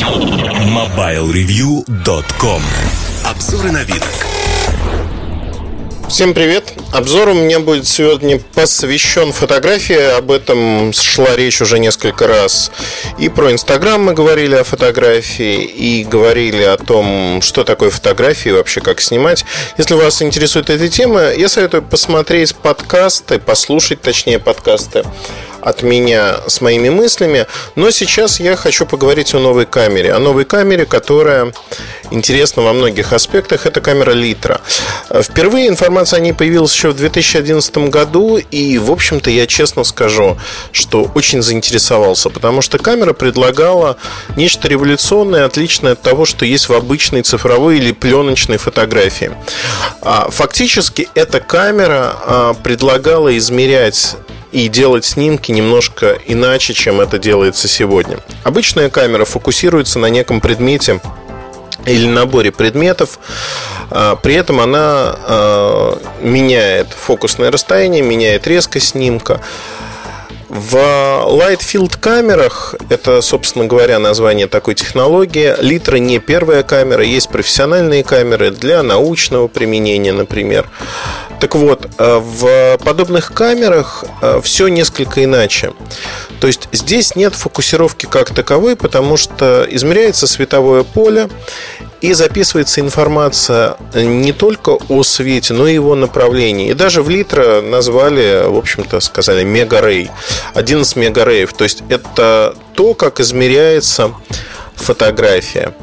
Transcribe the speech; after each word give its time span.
MobileReview.com 0.00 2.62
Обзоры 3.22 3.70
на 3.70 3.84
вид. 3.84 4.02
Всем 6.08 6.32
привет! 6.32 6.72
Обзор 6.90 7.28
у 7.28 7.34
меня 7.34 7.60
будет 7.60 7.86
сегодня 7.86 8.40
посвящен 8.54 9.34
фотографии. 9.34 10.16
Об 10.16 10.30
этом 10.30 10.94
шла 10.94 11.36
речь 11.36 11.60
уже 11.60 11.78
несколько 11.78 12.26
раз. 12.26 12.72
И 13.18 13.28
про 13.28 13.52
Инстаграм 13.52 14.02
мы 14.02 14.14
говорили 14.14 14.54
о 14.54 14.64
фотографии, 14.64 15.64
и 15.64 16.04
говорили 16.04 16.62
о 16.62 16.78
том, 16.78 17.42
что 17.42 17.64
такое 17.64 17.90
фотографии 17.90 18.48
и 18.48 18.52
вообще 18.52 18.80
как 18.80 19.02
снимать. 19.02 19.44
Если 19.76 19.92
вас 19.92 20.22
интересует 20.22 20.70
эта 20.70 20.88
тема, 20.88 21.30
я 21.30 21.50
советую 21.50 21.82
посмотреть 21.82 22.56
подкасты, 22.56 23.38
послушать, 23.38 24.00
точнее, 24.00 24.38
подкасты 24.38 25.04
от 25.60 25.82
меня 25.82 26.36
с 26.46 26.60
моими 26.60 26.88
мыслями. 26.88 27.46
Но 27.74 27.90
сейчас 27.90 28.40
я 28.40 28.56
хочу 28.56 28.86
поговорить 28.86 29.34
о 29.34 29.38
новой 29.38 29.66
камере. 29.66 30.12
О 30.12 30.18
новой 30.18 30.44
камере, 30.44 30.86
которая 30.86 31.52
интересна 32.10 32.62
во 32.62 32.72
многих 32.72 33.12
аспектах. 33.12 33.66
Это 33.66 33.80
камера 33.80 34.12
Литра. 34.12 34.60
Впервые 35.10 35.68
информация 35.68 36.18
о 36.18 36.20
ней 36.20 36.32
появилась 36.32 36.74
еще 36.74 36.90
в 36.90 36.96
2011 36.96 37.90
году. 37.90 38.38
И, 38.38 38.78
в 38.78 38.90
общем-то, 38.90 39.30
я 39.30 39.46
честно 39.46 39.84
скажу, 39.84 40.38
что 40.72 41.10
очень 41.14 41.42
заинтересовался. 41.42 42.30
Потому 42.30 42.62
что 42.62 42.78
камера 42.78 43.12
предлагала 43.12 43.96
нечто 44.36 44.68
революционное, 44.68 45.44
отличное 45.44 45.92
от 45.92 46.02
того, 46.02 46.24
что 46.24 46.44
есть 46.44 46.68
в 46.68 46.74
обычной 46.74 47.22
цифровой 47.22 47.78
или 47.78 47.92
пленочной 47.92 48.56
фотографии. 48.56 49.32
А, 50.02 50.28
фактически 50.30 51.08
эта 51.14 51.40
камера 51.40 52.14
а, 52.24 52.54
предлагала 52.54 53.36
измерять 53.36 54.16
и 54.52 54.68
делать 54.68 55.04
снимки 55.04 55.52
немножко 55.52 56.18
иначе, 56.26 56.74
чем 56.74 57.00
это 57.00 57.18
делается 57.18 57.68
сегодня. 57.68 58.18
Обычная 58.42 58.90
камера 58.90 59.24
фокусируется 59.24 59.98
на 59.98 60.06
неком 60.06 60.40
предмете 60.40 61.00
или 61.86 62.06
наборе 62.06 62.52
предметов. 62.52 63.18
А, 63.90 64.16
при 64.16 64.34
этом 64.34 64.60
она 64.60 65.16
а, 65.26 65.98
меняет 66.20 66.88
фокусное 66.90 67.50
расстояние, 67.50 68.02
меняет 68.02 68.46
резкость 68.46 68.88
снимка. 68.88 69.40
В 70.50 70.74
Light 70.74 71.60
Field 71.60 71.96
камерах, 72.00 72.74
это, 72.88 73.22
собственно 73.22 73.66
говоря, 73.66 74.00
название 74.00 74.48
такой 74.48 74.74
технологии, 74.74 75.54
Литра 75.60 75.98
не 75.98 76.18
первая 76.18 76.64
камера, 76.64 77.04
есть 77.04 77.28
профессиональные 77.28 78.02
камеры 78.02 78.50
для 78.50 78.82
научного 78.82 79.46
применения, 79.46 80.12
например. 80.12 80.68
Так 81.38 81.54
вот, 81.54 81.88
э, 81.96 82.18
в 82.18 82.78
подобных 82.84 83.32
камерах 83.32 84.04
э, 84.22 84.40
все 84.42 84.66
несколько 84.66 85.22
иначе. 85.22 85.72
То 86.40 86.48
есть 86.48 86.68
здесь 86.72 87.14
нет 87.14 87.36
фокусировки 87.36 88.06
как 88.06 88.34
таковой, 88.34 88.74
потому 88.74 89.16
что 89.16 89.64
измеряется 89.70 90.26
световое 90.26 90.82
поле, 90.82 91.28
и 92.00 92.12
записывается 92.12 92.80
информация 92.80 93.76
не 93.94 94.32
только 94.32 94.78
о 94.88 95.02
свете, 95.02 95.54
но 95.54 95.66
и 95.68 95.74
его 95.74 95.94
направлении. 95.94 96.70
И 96.70 96.74
даже 96.74 97.02
в 97.02 97.10
Литра 97.10 97.60
назвали, 97.60 98.44
в 98.46 98.56
общем-то, 98.56 99.00
сказали 99.00 99.44
мегарей. 99.44 100.10
11 100.54 100.96
мегареев. 100.96 101.52
То 101.52 101.64
есть 101.64 101.82
это 101.88 102.54
то, 102.74 102.94
как 102.94 103.20
измеряется 103.20 104.12
фотография. 104.74 105.74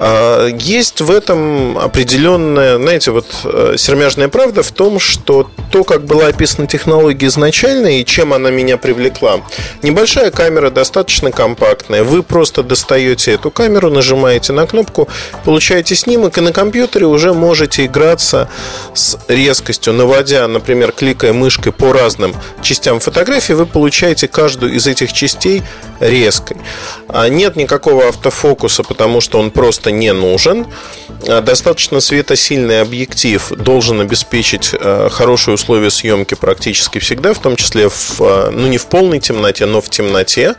А, 0.00 0.46
есть 0.46 1.00
в 1.00 1.10
этом 1.10 1.76
определенная, 1.76 2.76
знаете, 2.76 3.10
вот 3.10 3.26
э, 3.44 3.74
сермяжная 3.76 4.28
правда 4.28 4.62
в 4.62 4.70
том, 4.70 5.00
что 5.00 5.50
то, 5.72 5.82
как 5.82 6.04
была 6.04 6.28
описана 6.28 6.68
технология 6.68 7.26
изначально 7.26 7.98
и 7.98 8.04
чем 8.04 8.32
она 8.32 8.50
меня 8.50 8.76
привлекла. 8.76 9.40
Небольшая 9.82 10.30
камера, 10.30 10.70
достаточно 10.70 11.32
компактная. 11.32 12.04
Вы 12.04 12.22
просто 12.22 12.62
достаете 12.62 13.32
эту 13.32 13.50
камеру, 13.50 13.90
нажимаете 13.90 14.52
на 14.52 14.66
кнопку, 14.66 15.08
получаете 15.44 15.96
снимок, 15.96 16.38
и 16.38 16.42
на 16.42 16.52
компьютере 16.52 17.06
уже 17.06 17.34
можете 17.34 17.86
играться 17.86 18.48
с 18.94 19.18
резкостью. 19.26 19.94
Наводя, 19.94 20.46
например, 20.46 20.92
кликая 20.92 21.32
мышкой 21.32 21.72
по 21.72 21.92
разным 21.92 22.36
частям 22.62 23.00
фотографии, 23.00 23.52
вы 23.52 23.66
получаете 23.66 24.28
каждую 24.28 24.74
из 24.74 24.86
этих 24.86 25.12
частей 25.12 25.64
резкой. 25.98 26.56
А 27.08 27.28
нет 27.28 27.56
никакого 27.56 28.08
автофокуса, 28.08 28.84
потому 28.84 29.20
что 29.20 29.40
он 29.40 29.50
просто 29.50 29.87
просто 29.88 29.90
не 29.90 30.12
нужен. 30.12 30.66
А, 31.28 31.40
достаточно 31.40 32.00
светосильный 32.00 32.80
объектив 32.80 33.52
должен 33.56 34.00
обеспечить 34.00 34.70
а, 34.74 35.08
хорошие 35.10 35.54
условия 35.54 35.90
съемки 35.90 36.34
практически 36.34 36.98
всегда, 36.98 37.32
в 37.32 37.38
том 37.38 37.56
числе 37.56 37.88
в, 37.88 38.20
а, 38.20 38.50
ну 38.50 38.68
не 38.68 38.78
в 38.78 38.86
полной 38.86 39.20
темноте, 39.20 39.66
но 39.66 39.80
в 39.80 39.88
темноте. 39.88 40.54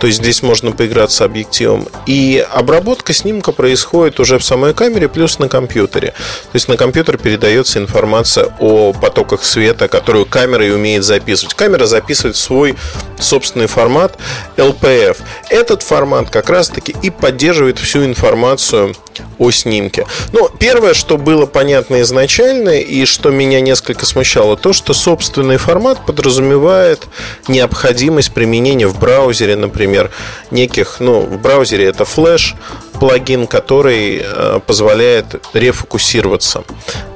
То 0.00 0.06
есть 0.06 0.20
здесь 0.20 0.42
можно 0.42 0.72
поиграться 0.72 1.24
объективом. 1.24 1.88
И 2.06 2.44
обработка 2.52 3.12
снимка 3.12 3.52
происходит 3.52 4.20
уже 4.20 4.38
в 4.38 4.44
самой 4.44 4.74
камере, 4.74 5.08
плюс 5.08 5.38
на 5.38 5.48
компьютере. 5.48 6.08
То 6.08 6.54
есть 6.54 6.68
на 6.68 6.76
компьютер 6.76 7.18
передается 7.18 7.78
информация 7.78 8.54
о 8.58 8.92
потоках 8.92 9.44
света, 9.44 9.88
которую 9.88 10.26
камера 10.26 10.66
и 10.66 10.70
умеет 10.70 11.04
записывать. 11.04 11.54
Камера 11.54 11.86
записывает 11.86 12.36
свой 12.36 12.76
собственный 13.18 13.66
формат 13.66 14.16
LPF. 14.56 15.18
Этот 15.50 15.82
формат 15.82 16.30
как 16.30 16.50
раз-таки 16.50 16.94
и 17.02 17.10
поддерживает 17.10 17.78
всю 17.78 18.04
информацию 18.04 18.94
о 19.38 19.50
снимке. 19.50 20.06
Но 20.32 20.48
первое, 20.48 20.94
что 20.94 21.16
было 21.16 21.46
понятно 21.46 22.00
изначально 22.02 22.78
и 22.80 23.04
что 23.04 23.30
меня 23.30 23.60
несколько 23.60 24.06
смущало, 24.06 24.56
то, 24.56 24.72
что 24.72 24.94
собственный 24.94 25.56
формат 25.56 26.04
подразумевает 26.06 27.06
необходимость 27.46 28.32
применения 28.32 28.86
в 28.86 28.98
браузере, 28.98 29.56
например, 29.56 30.10
неких, 30.50 30.96
ну, 31.00 31.20
в 31.20 31.40
браузере 31.40 31.86
это 31.86 32.04
флеш, 32.04 32.54
плагин, 32.98 33.46
который 33.46 34.22
э, 34.22 34.60
позволяет 34.66 35.26
рефокусироваться 35.54 36.64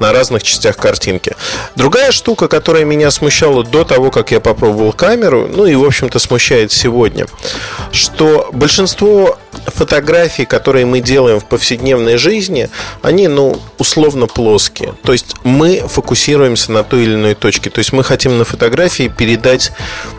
на 0.00 0.12
разных 0.12 0.42
частях 0.42 0.76
картинки. 0.76 1.34
Другая 1.76 2.12
штука, 2.12 2.48
которая 2.48 2.84
меня 2.84 3.10
смущала 3.10 3.64
до 3.64 3.84
того, 3.84 4.10
как 4.10 4.30
я 4.30 4.40
попробовал 4.40 4.92
камеру, 4.92 5.48
ну 5.48 5.66
и, 5.66 5.74
в 5.74 5.84
общем-то, 5.84 6.18
смущает 6.18 6.72
сегодня, 6.72 7.26
что 7.90 8.48
большинство 8.52 9.38
фотографий, 9.66 10.44
которые 10.44 10.86
мы 10.86 11.00
делаем 11.00 11.40
в 11.40 11.44
повседневной 11.44 12.16
жизни, 12.16 12.68
они, 13.02 13.28
ну, 13.28 13.60
условно 13.78 14.26
плоские. 14.26 14.94
То 15.02 15.12
есть 15.12 15.36
мы 15.44 15.82
фокусируемся 15.86 16.72
на 16.72 16.82
той 16.84 17.04
или 17.04 17.14
иной 17.14 17.34
точке. 17.34 17.70
То 17.70 17.78
есть 17.78 17.92
мы 17.92 18.02
хотим 18.04 18.38
на 18.38 18.44
фотографии 18.44 19.08
передать 19.08 19.72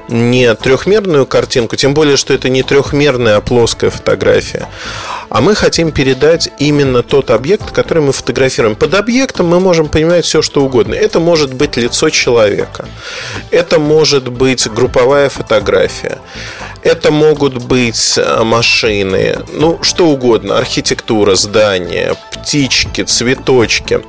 не 0.10 0.54
трехмерную 0.54 1.26
картинку, 1.26 1.76
тем 1.76 1.94
более, 1.94 2.18
что 2.18 2.34
это 2.34 2.50
не 2.50 2.64
трехмерная, 2.64 3.38
а 3.38 3.42
плоская 3.42 3.90
фотография. 3.90 4.68
А 5.30 5.42
мы 5.42 5.56
хотим 5.56 5.92
передать 5.92 6.50
именно 6.60 7.04
тот 7.04 7.32
объект, 7.32 7.72
который 7.72 8.04
мы 8.04 8.12
фотографируем. 8.12 8.76
Под 8.76 8.94
объектом 8.94 9.48
мы 9.48 9.60
можем 9.60 9.88
понимать 9.88 10.26
все, 10.26 10.42
что 10.42 10.64
угодно. 10.64 10.94
Это 10.94 11.20
может 11.20 11.54
быть 11.54 11.78
лицо 11.78 12.10
человека. 12.10 12.86
Это 13.52 13.80
может 13.80 14.28
быть 14.30 14.68
групповая 14.68 15.30
фотография. 15.30 16.20
Это 16.84 17.12
могут 17.12 17.64
быть 17.64 18.18
э, 18.18 18.44
машины, 18.44 19.38
ну, 19.54 19.80
что 19.82 20.08
угодно, 20.08 20.58
архитектура, 20.58 21.36
здания, 21.36 22.16
птички, 22.32 23.04
цветочки. 23.04 24.02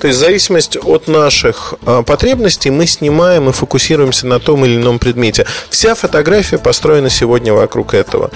То 0.00 0.06
есть 0.06 0.18
в 0.18 0.22
зависимости 0.22 0.78
от 0.78 1.08
наших 1.08 1.74
э, 1.84 2.02
потребностей 2.06 2.70
мы 2.70 2.86
снимаем 2.86 3.48
и 3.48 3.52
фокусируемся 3.52 4.28
на 4.28 4.38
том 4.38 4.64
или 4.64 4.76
ином 4.76 5.00
предмете. 5.00 5.44
Вся 5.70 5.96
фотография 5.96 6.58
построена 6.58 7.10
сегодня 7.10 7.52
вокруг 7.52 7.94
этого. 7.94 8.30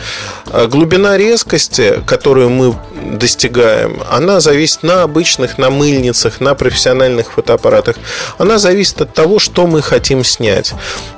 Э, 0.50 0.66
глубина 0.66 1.16
резкости, 1.16 2.02
которую 2.04 2.50
мы 2.50 2.74
достигаем, 2.94 4.02
она 4.10 4.40
зависит 4.40 4.82
на 4.82 5.04
обычных, 5.04 5.56
на 5.56 5.70
мыльницах, 5.70 6.40
на 6.40 6.54
профессиональных 6.54 7.32
фотоаппаратах. 7.32 7.96
Она 8.38 8.58
зависит 8.58 9.00
от 9.00 9.14
того, 9.14 9.38
что 9.38 9.68
мы 9.68 9.82
хотим 9.82 10.24
снять. 10.24 10.72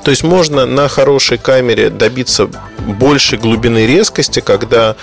То 0.04 0.10
есть 0.10 0.22
можно 0.22 0.66
на 0.66 0.88
хорошей 0.88 1.38
камере 1.38 1.88
добиться 1.88 2.48
большей 2.78 3.38
глубины 3.38 3.86
резкости, 3.86 4.40
когда 4.40 4.96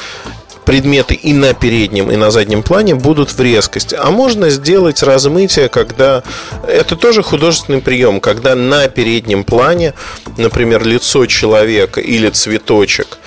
предметы 0.65 1.13
и 1.13 1.33
на 1.33 1.53
переднем, 1.53 2.11
и 2.11 2.15
на 2.15 2.31
заднем 2.31 2.63
плане 2.63 2.95
будут 2.95 3.31
в 3.31 3.41
резкости. 3.41 3.95
А 3.95 4.11
можно 4.11 4.49
сделать 4.49 5.03
размытие, 5.03 5.69
когда... 5.69 6.23
Это 6.67 6.95
тоже 6.95 7.21
художественный 7.21 7.81
прием, 7.81 8.19
когда 8.19 8.55
на 8.55 8.87
переднем 8.87 9.43
плане, 9.43 9.93
например, 10.37 10.85
лицо 10.85 11.25
человека 11.25 11.99
или 11.99 12.29
цветочек, 12.29 13.17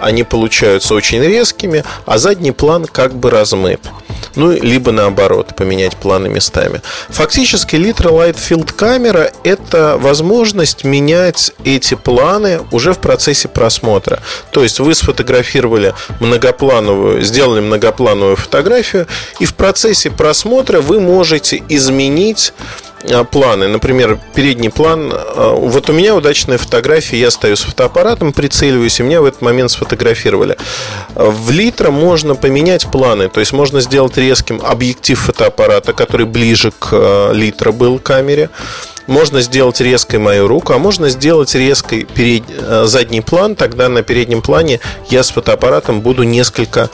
они 0.00 0.22
получаются 0.24 0.94
очень 0.94 1.22
резкими, 1.22 1.84
а 2.04 2.18
задний 2.18 2.52
план 2.52 2.86
как 2.86 3.14
бы 3.14 3.30
размыт 3.30 3.80
ну, 4.36 4.52
либо 4.52 4.92
наоборот, 4.92 5.54
поменять 5.56 5.96
планы 5.96 6.28
местами. 6.28 6.80
Фактически 7.08 7.76
Litra 7.76 8.10
Light 8.10 8.36
Field 8.36 8.72
камера– 8.72 9.30
это 9.44 9.96
возможность 9.98 10.84
менять 10.84 11.52
эти 11.64 11.94
планы 11.94 12.60
уже 12.70 12.92
в 12.92 12.98
процессе 12.98 13.48
просмотра. 13.48 14.20
То 14.50 14.62
есть 14.62 14.78
вы 14.78 14.94
сфотографировали 14.94 15.94
многоплановую, 16.20 17.22
сделали 17.22 17.60
многоплановую 17.60 18.36
фотографию, 18.36 19.06
и 19.40 19.46
в 19.46 19.54
процессе 19.54 20.10
просмотра 20.10 20.80
вы 20.80 21.00
можете 21.00 21.62
изменить 21.68 22.52
планы. 23.30 23.68
Например, 23.68 24.18
передний 24.34 24.70
план. 24.70 25.12
А, 25.12 25.54
вот 25.54 25.88
у 25.90 25.92
меня 25.92 26.14
удачная 26.14 26.58
фотография, 26.58 27.18
я 27.18 27.30
стою 27.30 27.56
с 27.56 27.62
фотоаппаратом, 27.62 28.32
прицеливаюсь, 28.32 29.00
и 29.00 29.02
меня 29.02 29.20
в 29.20 29.24
этот 29.24 29.42
момент 29.42 29.70
сфотографировали. 29.70 30.56
В 31.14 31.50
литра 31.50 31.90
можно 31.90 32.34
поменять 32.34 32.86
планы, 32.90 33.28
то 33.28 33.40
есть 33.40 33.52
можно 33.52 33.80
сделать 33.80 34.16
резким 34.16 34.60
объектив 34.64 35.18
фотоаппарата, 35.18 35.92
который 35.92 36.26
ближе 36.26 36.72
к 36.78 37.30
литра 37.32 37.72
был 37.72 37.98
камере. 37.98 38.50
Можно 39.06 39.40
сделать 39.40 39.80
резкой 39.80 40.18
мою 40.18 40.48
руку, 40.48 40.72
а 40.72 40.78
можно 40.78 41.08
сделать 41.10 41.54
резкой 41.54 42.04
перед... 42.04 42.42
задний 42.88 43.20
план. 43.20 43.54
Тогда 43.54 43.88
на 43.88 44.02
переднем 44.02 44.42
плане 44.42 44.80
я 45.10 45.22
с 45.22 45.30
фотоаппаратом 45.30 46.00
буду 46.00 46.24
несколько 46.24 46.90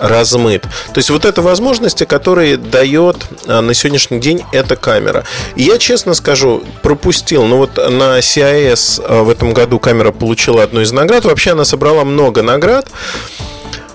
размыт. 0.00 0.62
То 0.62 0.98
есть 0.98 1.10
вот 1.10 1.24
это 1.24 1.42
возможности, 1.42 2.04
которые 2.04 2.56
дает 2.56 3.16
а, 3.46 3.60
на 3.60 3.74
сегодняшний 3.74 4.18
день 4.18 4.42
эта 4.52 4.76
камера. 4.76 5.24
И 5.56 5.62
я 5.62 5.78
честно 5.78 6.14
скажу, 6.14 6.62
пропустил. 6.82 7.44
Ну 7.44 7.58
вот 7.58 7.76
на 7.76 8.18
CIS 8.18 9.02
а, 9.06 9.22
в 9.22 9.30
этом 9.30 9.52
году 9.52 9.78
камера 9.78 10.10
получила 10.10 10.62
одну 10.62 10.80
из 10.80 10.92
наград. 10.92 11.24
Вообще 11.24 11.52
она 11.52 11.64
собрала 11.64 12.04
много 12.04 12.42
наград 12.42 12.88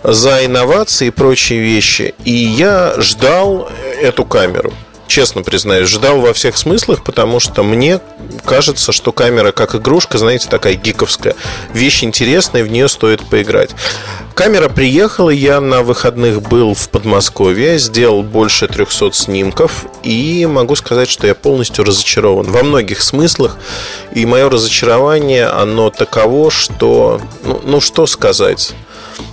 за 0.03 0.45
инновации 0.45 1.07
и 1.07 1.11
прочие 1.11 1.59
вещи. 1.59 2.13
И 2.23 2.31
я 2.31 2.93
ждал 2.97 3.69
эту 4.01 4.23
камеру 4.25 4.73
честно 5.15 5.43
признаюсь, 5.43 5.87
ждал 5.87 6.19
во 6.19 6.33
всех 6.33 6.57
смыслах, 6.57 7.01
потому 7.01 7.39
что 7.39 7.63
мне 7.63 8.01
кажется, 8.43 8.91
что 8.91 9.13
камера 9.13 9.53
как 9.53 9.73
игрушка, 9.73 10.17
знаете, 10.17 10.49
такая 10.49 10.73
гиковская. 10.73 11.35
Вещь 11.71 12.03
интересная, 12.03 12.65
в 12.65 12.67
нее 12.67 12.89
стоит 12.89 13.21
поиграть. 13.21 13.69
Камера 14.33 14.67
приехала, 14.67 15.29
я 15.29 15.61
на 15.61 15.83
выходных 15.83 16.41
был 16.41 16.73
в 16.73 16.89
Подмосковье, 16.89 17.79
сделал 17.79 18.23
больше 18.23 18.67
300 18.67 19.13
снимков 19.13 19.85
и 20.03 20.45
могу 20.45 20.75
сказать, 20.75 21.07
что 21.07 21.27
я 21.27 21.33
полностью 21.33 21.85
разочарован 21.85 22.51
во 22.51 22.63
многих 22.63 23.01
смыслах. 23.01 23.55
И 24.13 24.25
мое 24.25 24.49
разочарование, 24.49 25.45
оно 25.45 25.91
таково, 25.91 26.51
что, 26.51 27.21
ну, 27.45 27.61
ну 27.63 27.79
что 27.79 28.05
сказать 28.05 28.73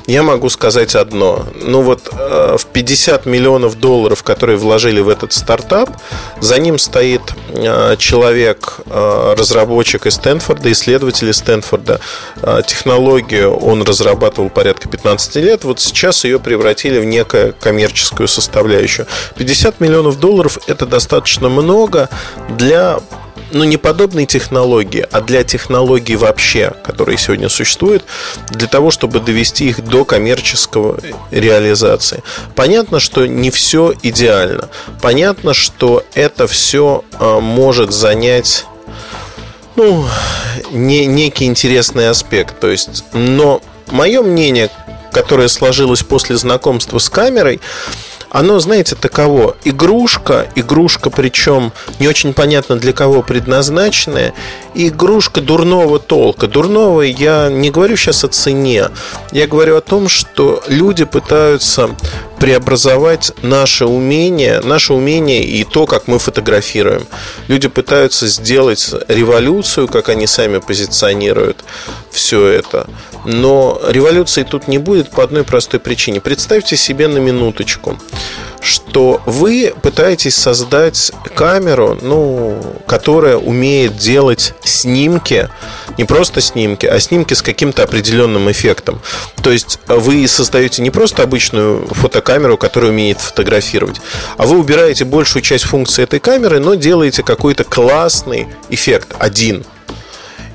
я 0.06 0.22
могу 0.22 0.48
сказать 0.48 0.94
одно. 0.94 1.46
Ну 1.60 1.82
вот 1.82 2.08
э, 2.12 2.56
в 2.58 2.66
50 2.66 3.26
миллионов 3.26 3.78
долларов, 3.78 4.22
которые 4.22 4.56
вложили 4.58 5.00
в 5.00 5.08
этот 5.08 5.32
стартап, 5.32 5.90
за 6.40 6.58
ним 6.58 6.78
стоит 6.78 7.22
э, 7.48 7.96
человек, 7.98 8.80
э, 8.86 9.34
разработчик 9.38 10.06
из 10.06 10.14
Стэнфорда, 10.14 10.70
исследователь 10.72 11.30
из 11.30 11.38
Стэнфорда. 11.38 12.00
Технологию 12.66 13.54
он 13.54 13.82
разрабатывал 13.82 14.50
порядка 14.50 14.88
15 14.88 15.36
лет. 15.36 15.64
Вот 15.64 15.80
сейчас 15.80 16.24
ее 16.24 16.38
превратили 16.38 16.98
в 16.98 17.04
некую 17.04 17.54
коммерческую 17.58 18.28
составляющую. 18.28 19.06
50 19.36 19.80
миллионов 19.80 20.18
долларов 20.18 20.58
это 20.66 20.86
достаточно 20.86 21.48
много 21.48 22.08
для 22.50 23.00
ну, 23.52 23.64
не 23.64 23.76
подобной 23.76 24.26
технологии, 24.26 25.06
а 25.10 25.20
для 25.20 25.44
технологий 25.44 26.16
вообще, 26.16 26.72
которые 26.84 27.18
сегодня 27.18 27.48
существуют, 27.48 28.04
для 28.50 28.66
того, 28.66 28.90
чтобы 28.90 29.20
довести 29.20 29.68
их 29.68 29.84
до 29.84 30.04
коммерческого 30.04 30.98
реализации. 31.30 32.22
Понятно, 32.54 33.00
что 33.00 33.26
не 33.26 33.50
все 33.50 33.94
идеально. 34.02 34.68
Понятно, 35.00 35.54
что 35.54 36.04
это 36.14 36.46
все 36.46 37.04
а, 37.18 37.40
может 37.40 37.92
занять 37.92 38.64
ну, 39.76 40.04
не, 40.70 41.06
некий 41.06 41.46
интересный 41.46 42.08
аспект. 42.08 42.58
То 42.60 42.70
есть, 42.70 43.04
но 43.12 43.62
мое 43.90 44.22
мнение, 44.22 44.70
которое 45.12 45.48
сложилось 45.48 46.02
после 46.02 46.36
знакомства 46.36 46.98
с 46.98 47.08
камерой, 47.08 47.60
оно, 48.32 48.58
знаете, 48.60 48.96
таково. 48.96 49.56
Игрушка, 49.64 50.48
игрушка 50.54 51.10
причем 51.10 51.72
не 52.00 52.08
очень 52.08 52.32
понятно 52.32 52.76
для 52.76 52.94
кого 52.94 53.22
предназначенная, 53.22 54.32
и 54.74 54.88
игрушка 54.88 55.42
дурного 55.42 55.98
толка. 55.98 56.48
Дурного 56.48 57.02
я 57.02 57.50
не 57.50 57.70
говорю 57.70 57.96
сейчас 57.96 58.24
о 58.24 58.28
цене, 58.28 58.88
я 59.32 59.46
говорю 59.46 59.76
о 59.76 59.82
том, 59.82 60.08
что 60.08 60.62
люди 60.66 61.04
пытаются 61.04 61.90
преобразовать 62.42 63.30
наше 63.42 63.86
умение, 63.86 64.58
наше 64.64 64.94
умение 64.94 65.44
и 65.44 65.62
то, 65.62 65.86
как 65.86 66.08
мы 66.08 66.18
фотографируем. 66.18 67.06
Люди 67.46 67.68
пытаются 67.68 68.26
сделать 68.26 68.90
революцию, 69.06 69.86
как 69.86 70.08
они 70.08 70.26
сами 70.26 70.58
позиционируют 70.58 71.62
все 72.10 72.44
это. 72.48 72.88
Но 73.24 73.80
революции 73.86 74.42
тут 74.42 74.66
не 74.66 74.78
будет 74.78 75.10
по 75.10 75.22
одной 75.22 75.44
простой 75.44 75.78
причине. 75.78 76.20
Представьте 76.20 76.76
себе 76.76 77.06
на 77.06 77.18
минуточку, 77.18 77.96
что 78.62 79.20
вы 79.26 79.74
пытаетесь 79.82 80.36
создать 80.36 81.12
камеру, 81.34 81.98
ну, 82.00 82.62
которая 82.86 83.36
умеет 83.36 83.96
делать 83.96 84.54
снимки, 84.64 85.48
не 85.98 86.04
просто 86.04 86.40
снимки, 86.40 86.86
а 86.86 86.98
снимки 87.00 87.34
с 87.34 87.42
каким-то 87.42 87.82
определенным 87.82 88.50
эффектом. 88.50 89.00
То 89.42 89.50
есть 89.50 89.78
вы 89.88 90.26
создаете 90.28 90.80
не 90.82 90.90
просто 90.90 91.22
обычную 91.22 91.86
фотокамеру, 91.88 92.56
которая 92.56 92.92
умеет 92.92 93.20
фотографировать, 93.20 94.00
а 94.36 94.46
вы 94.46 94.58
убираете 94.58 95.04
большую 95.04 95.42
часть 95.42 95.64
функции 95.64 96.04
этой 96.04 96.20
камеры, 96.20 96.60
но 96.60 96.74
делаете 96.74 97.22
какой-то 97.22 97.64
классный 97.64 98.48
эффект 98.70 99.14
один– 99.18 99.64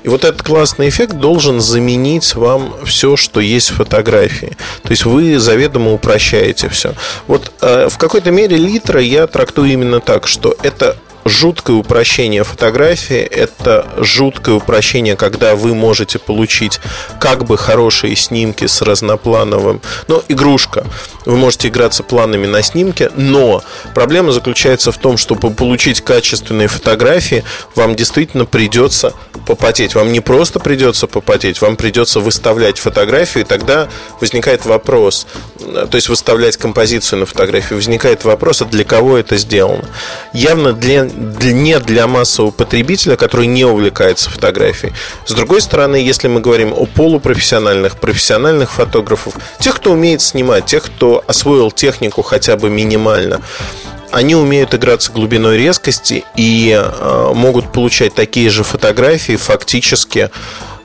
и 0.02 0.08
вот 0.08 0.24
этот 0.24 0.42
классный 0.42 0.88
эффект 0.88 1.14
должен 1.14 1.60
заменить 1.60 2.34
вам 2.34 2.74
все, 2.84 3.16
что 3.16 3.40
есть 3.40 3.70
в 3.70 3.76
фотографии. 3.76 4.56
То 4.82 4.90
есть 4.90 5.04
вы 5.04 5.38
заведомо 5.38 5.92
упрощаете 5.92 6.68
все. 6.68 6.94
Вот 7.26 7.52
э, 7.60 7.88
в 7.88 7.98
какой-то 7.98 8.30
мере 8.30 8.56
литра 8.56 9.00
я 9.00 9.26
трактую 9.26 9.70
именно 9.70 10.00
так, 10.00 10.26
что 10.26 10.56
это 10.62 10.96
жуткое 11.28 11.76
упрощение 11.76 12.44
фотографии. 12.44 13.20
Это 13.20 13.86
жуткое 13.98 14.56
упрощение, 14.56 15.16
когда 15.16 15.54
вы 15.54 15.74
можете 15.74 16.18
получить 16.18 16.80
как 17.20 17.44
бы 17.44 17.56
хорошие 17.56 18.16
снимки 18.16 18.66
с 18.66 18.82
разноплановым. 18.82 19.80
Но 20.08 20.22
игрушка. 20.28 20.86
Вы 21.24 21.36
можете 21.36 21.68
играться 21.68 22.02
планами 22.02 22.46
на 22.46 22.62
снимке, 22.62 23.10
но 23.16 23.62
проблема 23.94 24.32
заключается 24.32 24.92
в 24.92 24.98
том, 24.98 25.16
чтобы 25.16 25.50
получить 25.50 26.00
качественные 26.00 26.68
фотографии, 26.68 27.44
вам 27.74 27.94
действительно 27.94 28.46
придется 28.46 29.12
попотеть. 29.46 29.94
Вам 29.94 30.12
не 30.12 30.20
просто 30.20 30.58
придется 30.58 31.06
попотеть, 31.06 31.60
вам 31.60 31.76
придется 31.76 32.20
выставлять 32.20 32.78
фотографию, 32.78 33.44
и 33.44 33.46
тогда 33.46 33.88
возникает 34.20 34.64
вопрос, 34.64 35.26
то 35.58 35.94
есть 35.94 36.08
выставлять 36.08 36.56
композицию 36.56 37.20
на 37.20 37.26
фотографию, 37.26 37.76
возникает 37.76 38.24
вопрос, 38.24 38.62
а 38.62 38.64
для 38.64 38.84
кого 38.84 39.18
это 39.18 39.36
сделано. 39.36 39.84
Явно 40.32 40.72
для, 40.72 41.04
не 41.18 41.78
для 41.80 42.06
массового 42.06 42.50
потребителя, 42.50 43.16
который 43.16 43.46
не 43.46 43.64
увлекается 43.64 44.30
фотографией. 44.30 44.92
С 45.26 45.32
другой 45.32 45.60
стороны, 45.60 45.96
если 45.96 46.28
мы 46.28 46.40
говорим 46.40 46.72
о 46.72 46.86
полупрофессиональных, 46.86 47.96
профессиональных 47.96 48.72
фотографов, 48.72 49.34
тех, 49.60 49.76
кто 49.76 49.92
умеет 49.92 50.20
снимать, 50.20 50.66
тех, 50.66 50.84
кто 50.84 51.24
освоил 51.26 51.70
технику 51.70 52.22
хотя 52.22 52.56
бы 52.56 52.70
минимально, 52.70 53.40
они 54.10 54.34
умеют 54.34 54.74
играться 54.74 55.12
глубиной 55.12 55.58
резкости 55.58 56.24
и 56.36 56.72
э, 56.72 57.32
могут 57.34 57.72
получать 57.72 58.14
такие 58.14 58.48
же 58.48 58.64
фотографии 58.64 59.36
фактически, 59.36 60.30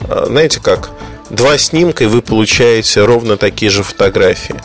э, 0.02 0.26
знаете 0.28 0.60
как, 0.60 0.90
два 1.34 1.58
снимка, 1.58 2.06
и 2.06 2.08
вы 2.08 2.22
получаете 2.22 3.04
ровно 3.04 3.38
такие 3.38 3.70
же 3.70 3.84
фотографии. 3.84 4.56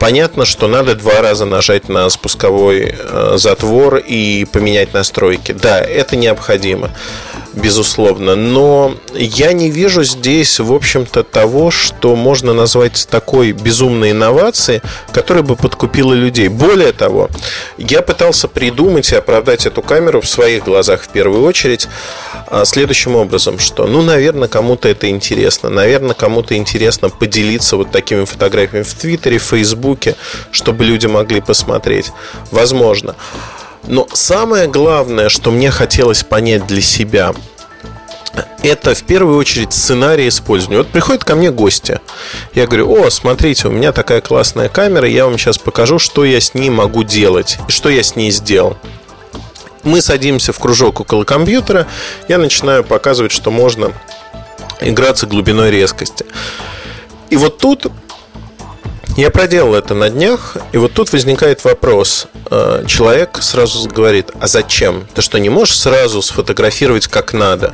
Понятно, 0.00 0.44
что 0.44 0.66
надо 0.66 0.94
два 0.94 1.20
раза 1.20 1.44
нажать 1.44 1.88
на 1.88 2.08
спусковой 2.10 2.94
э, 2.98 3.34
затвор 3.36 3.96
и 3.96 4.44
поменять 4.44 4.92
настройки. 4.92 5.52
Да, 5.52 5.80
это 5.80 6.16
необходимо 6.16 6.90
безусловно. 7.56 8.36
Но 8.36 8.94
я 9.14 9.52
не 9.52 9.70
вижу 9.70 10.04
здесь, 10.04 10.60
в 10.60 10.72
общем-то, 10.72 11.24
того, 11.24 11.70
что 11.70 12.14
можно 12.14 12.52
назвать 12.52 13.08
такой 13.10 13.52
безумной 13.52 14.12
инновацией, 14.12 14.82
которая 15.12 15.42
бы 15.42 15.56
подкупила 15.56 16.12
людей. 16.12 16.48
Более 16.48 16.92
того, 16.92 17.28
я 17.78 18.02
пытался 18.02 18.46
придумать 18.46 19.10
и 19.12 19.16
оправдать 19.16 19.66
эту 19.66 19.82
камеру 19.82 20.20
в 20.20 20.28
своих 20.28 20.64
глазах 20.64 21.02
в 21.02 21.08
первую 21.08 21.42
очередь 21.42 21.88
а, 22.46 22.64
следующим 22.64 23.16
образом, 23.16 23.58
что, 23.58 23.86
ну, 23.86 24.02
наверное, 24.02 24.48
кому-то 24.48 24.88
это 24.88 25.08
интересно. 25.08 25.70
Наверное, 25.70 26.14
кому-то 26.14 26.56
интересно 26.56 27.08
поделиться 27.08 27.76
вот 27.76 27.90
такими 27.90 28.24
фотографиями 28.24 28.84
в 28.84 28.94
Твиттере, 28.94 29.38
в 29.38 29.42
Фейсбуке, 29.42 30.14
чтобы 30.50 30.84
люди 30.84 31.06
могли 31.06 31.40
посмотреть. 31.40 32.12
Возможно. 32.50 33.16
Но 33.86 34.08
самое 34.12 34.66
главное, 34.68 35.28
что 35.28 35.50
мне 35.50 35.70
хотелось 35.70 36.24
понять 36.24 36.66
для 36.66 36.80
себя, 36.80 37.32
это 38.62 38.94
в 38.94 39.02
первую 39.04 39.38
очередь 39.38 39.72
сценарий 39.72 40.28
использования. 40.28 40.78
Вот 40.78 40.88
приходят 40.88 41.24
ко 41.24 41.36
мне 41.36 41.50
гости. 41.50 42.00
Я 42.52 42.66
говорю, 42.66 42.92
о, 42.92 43.10
смотрите, 43.10 43.68
у 43.68 43.70
меня 43.70 43.92
такая 43.92 44.20
классная 44.20 44.68
камера, 44.68 45.08
я 45.08 45.26
вам 45.26 45.38
сейчас 45.38 45.58
покажу, 45.58 45.98
что 45.98 46.24
я 46.24 46.40
с 46.40 46.54
ней 46.54 46.70
могу 46.70 47.04
делать 47.04 47.58
и 47.68 47.70
что 47.70 47.88
я 47.88 48.02
с 48.02 48.16
ней 48.16 48.30
сделал. 48.30 48.76
Мы 49.84 50.02
садимся 50.02 50.52
в 50.52 50.58
кружок 50.58 51.00
около 51.00 51.24
компьютера, 51.24 51.86
я 52.28 52.38
начинаю 52.38 52.82
показывать, 52.82 53.30
что 53.30 53.52
можно 53.52 53.92
играться 54.80 55.26
глубиной 55.26 55.70
резкости. 55.70 56.26
И 57.30 57.36
вот 57.36 57.58
тут 57.58 57.86
Я 59.16 59.30
проделал 59.30 59.74
это 59.74 59.94
на 59.94 60.10
днях, 60.10 60.58
и 60.72 60.76
вот 60.76 60.92
тут 60.92 61.10
возникает 61.10 61.64
вопрос. 61.64 62.28
Э, 62.50 62.84
человек 62.86 63.38
сразу 63.40 63.88
говорит, 63.88 64.30
а 64.38 64.46
зачем? 64.46 65.06
Ты 65.14 65.22
что, 65.22 65.38
не 65.38 65.48
можешь 65.48 65.78
сразу 65.78 66.20
сфотографировать 66.20 67.06
как 67.06 67.32
надо? 67.32 67.72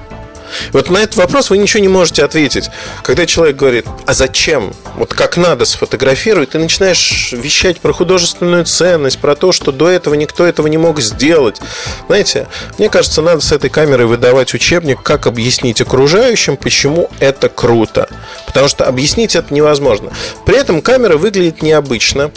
Вот 0.72 0.90
на 0.90 0.98
этот 0.98 1.16
вопрос 1.16 1.50
вы 1.50 1.58
ничего 1.58 1.82
не 1.82 1.88
можете 1.88 2.24
ответить. 2.24 2.70
Когда 3.02 3.26
человек 3.26 3.56
говорит, 3.56 3.86
а 4.06 4.14
зачем? 4.14 4.72
Вот 4.96 5.14
как 5.14 5.36
надо 5.36 5.64
сфотографировать, 5.64 6.50
ты 6.50 6.58
начинаешь 6.58 7.32
вещать 7.32 7.80
про 7.80 7.92
художественную 7.92 8.64
ценность, 8.64 9.18
про 9.18 9.34
то, 9.34 9.52
что 9.52 9.72
до 9.72 9.88
этого 9.88 10.14
никто 10.14 10.46
этого 10.46 10.66
не 10.66 10.78
мог 10.78 11.00
сделать. 11.00 11.60
Знаете, 12.06 12.46
мне 12.78 12.88
кажется, 12.88 13.22
надо 13.22 13.40
с 13.40 13.52
этой 13.52 13.70
камерой 13.70 14.06
выдавать 14.06 14.54
учебник, 14.54 15.02
как 15.02 15.26
объяснить 15.26 15.80
окружающим, 15.80 16.56
почему 16.56 17.10
это 17.20 17.48
круто. 17.48 18.08
Потому 18.46 18.68
что 18.68 18.84
объяснить 18.84 19.34
это 19.36 19.52
невозможно. 19.52 20.10
При 20.44 20.56
этом 20.56 20.82
камера 20.82 21.16
выглядит 21.16 21.62
необычно. 21.62 22.30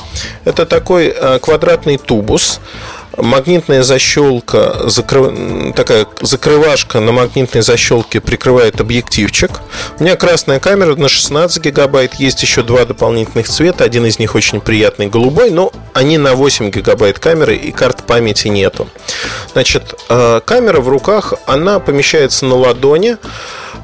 Это 0.46 0.66
такой 0.66 1.08
э, 1.08 1.40
квадратный 1.40 1.98
тубус 1.98 2.60
магнитная 3.18 3.84
защелка, 3.84 4.90
закры... 4.90 5.74
такая 5.74 6.08
закрывашка 6.22 7.00
на 7.00 7.12
магнитной 7.12 7.62
защелке 7.62 8.22
прикрывает 8.22 8.80
объективчик. 8.82 9.52
У 10.00 10.04
меня 10.04 10.16
красная 10.16 10.60
камера 10.60 10.96
на 10.96 11.10
16 11.10 11.64
гигабайт, 11.64 12.16
есть 12.16 12.42
еще 12.42 12.64
два 12.64 12.86
дополнительных 12.86 13.48
цвета, 13.48 13.84
один 13.84 14.06
из 14.06 14.20
них 14.20 14.36
очень 14.36 14.62
приятный 14.62 15.08
голубой, 15.08 15.52
но 15.52 15.72
они 15.94 16.18
на 16.18 16.36
8 16.36 16.70
гигабайт 16.72 17.20
камеры 17.20 17.56
и 17.56 17.72
карт 17.72 18.04
памяти 18.06 18.48
нету. 18.48 18.88
Значит, 19.54 19.96
э, 20.10 20.42
камера 20.46 20.82
в 20.82 20.90
руках, 20.90 21.34
она 21.46 21.80
помещается 21.80 22.46
на 22.46 22.56
ладони, 22.56 23.18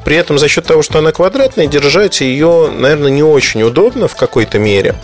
при 0.03 0.15
этом 0.15 0.39
за 0.39 0.47
счет 0.47 0.65
того, 0.65 0.81
что 0.81 0.99
она 0.99 1.11
квадратная, 1.11 1.67
держать 1.67 2.21
ее, 2.21 2.71
наверное, 2.75 3.11
не 3.11 3.23
очень 3.23 3.63
удобно 3.63 4.07
в 4.07 4.15
какой-то 4.15 4.59
мере. 4.59 4.95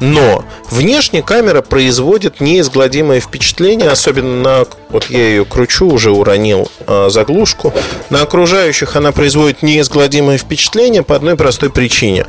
Но 0.00 0.44
внешне 0.70 1.22
камера 1.22 1.62
производит 1.62 2.40
неизгладимое 2.40 3.20
впечатление, 3.20 3.88
особенно 3.88 4.36
на... 4.36 4.66
Вот 4.88 5.06
я 5.08 5.28
ее 5.28 5.44
кручу, 5.44 5.88
уже 5.88 6.10
уронил 6.10 6.70
э, 6.86 7.08
заглушку. 7.10 7.72
На 8.10 8.22
окружающих 8.22 8.96
она 8.96 9.12
производит 9.12 9.62
неизгладимое 9.62 10.38
впечатление 10.38 11.02
по 11.02 11.14
одной 11.14 11.36
простой 11.36 11.70
причине. 11.70 12.26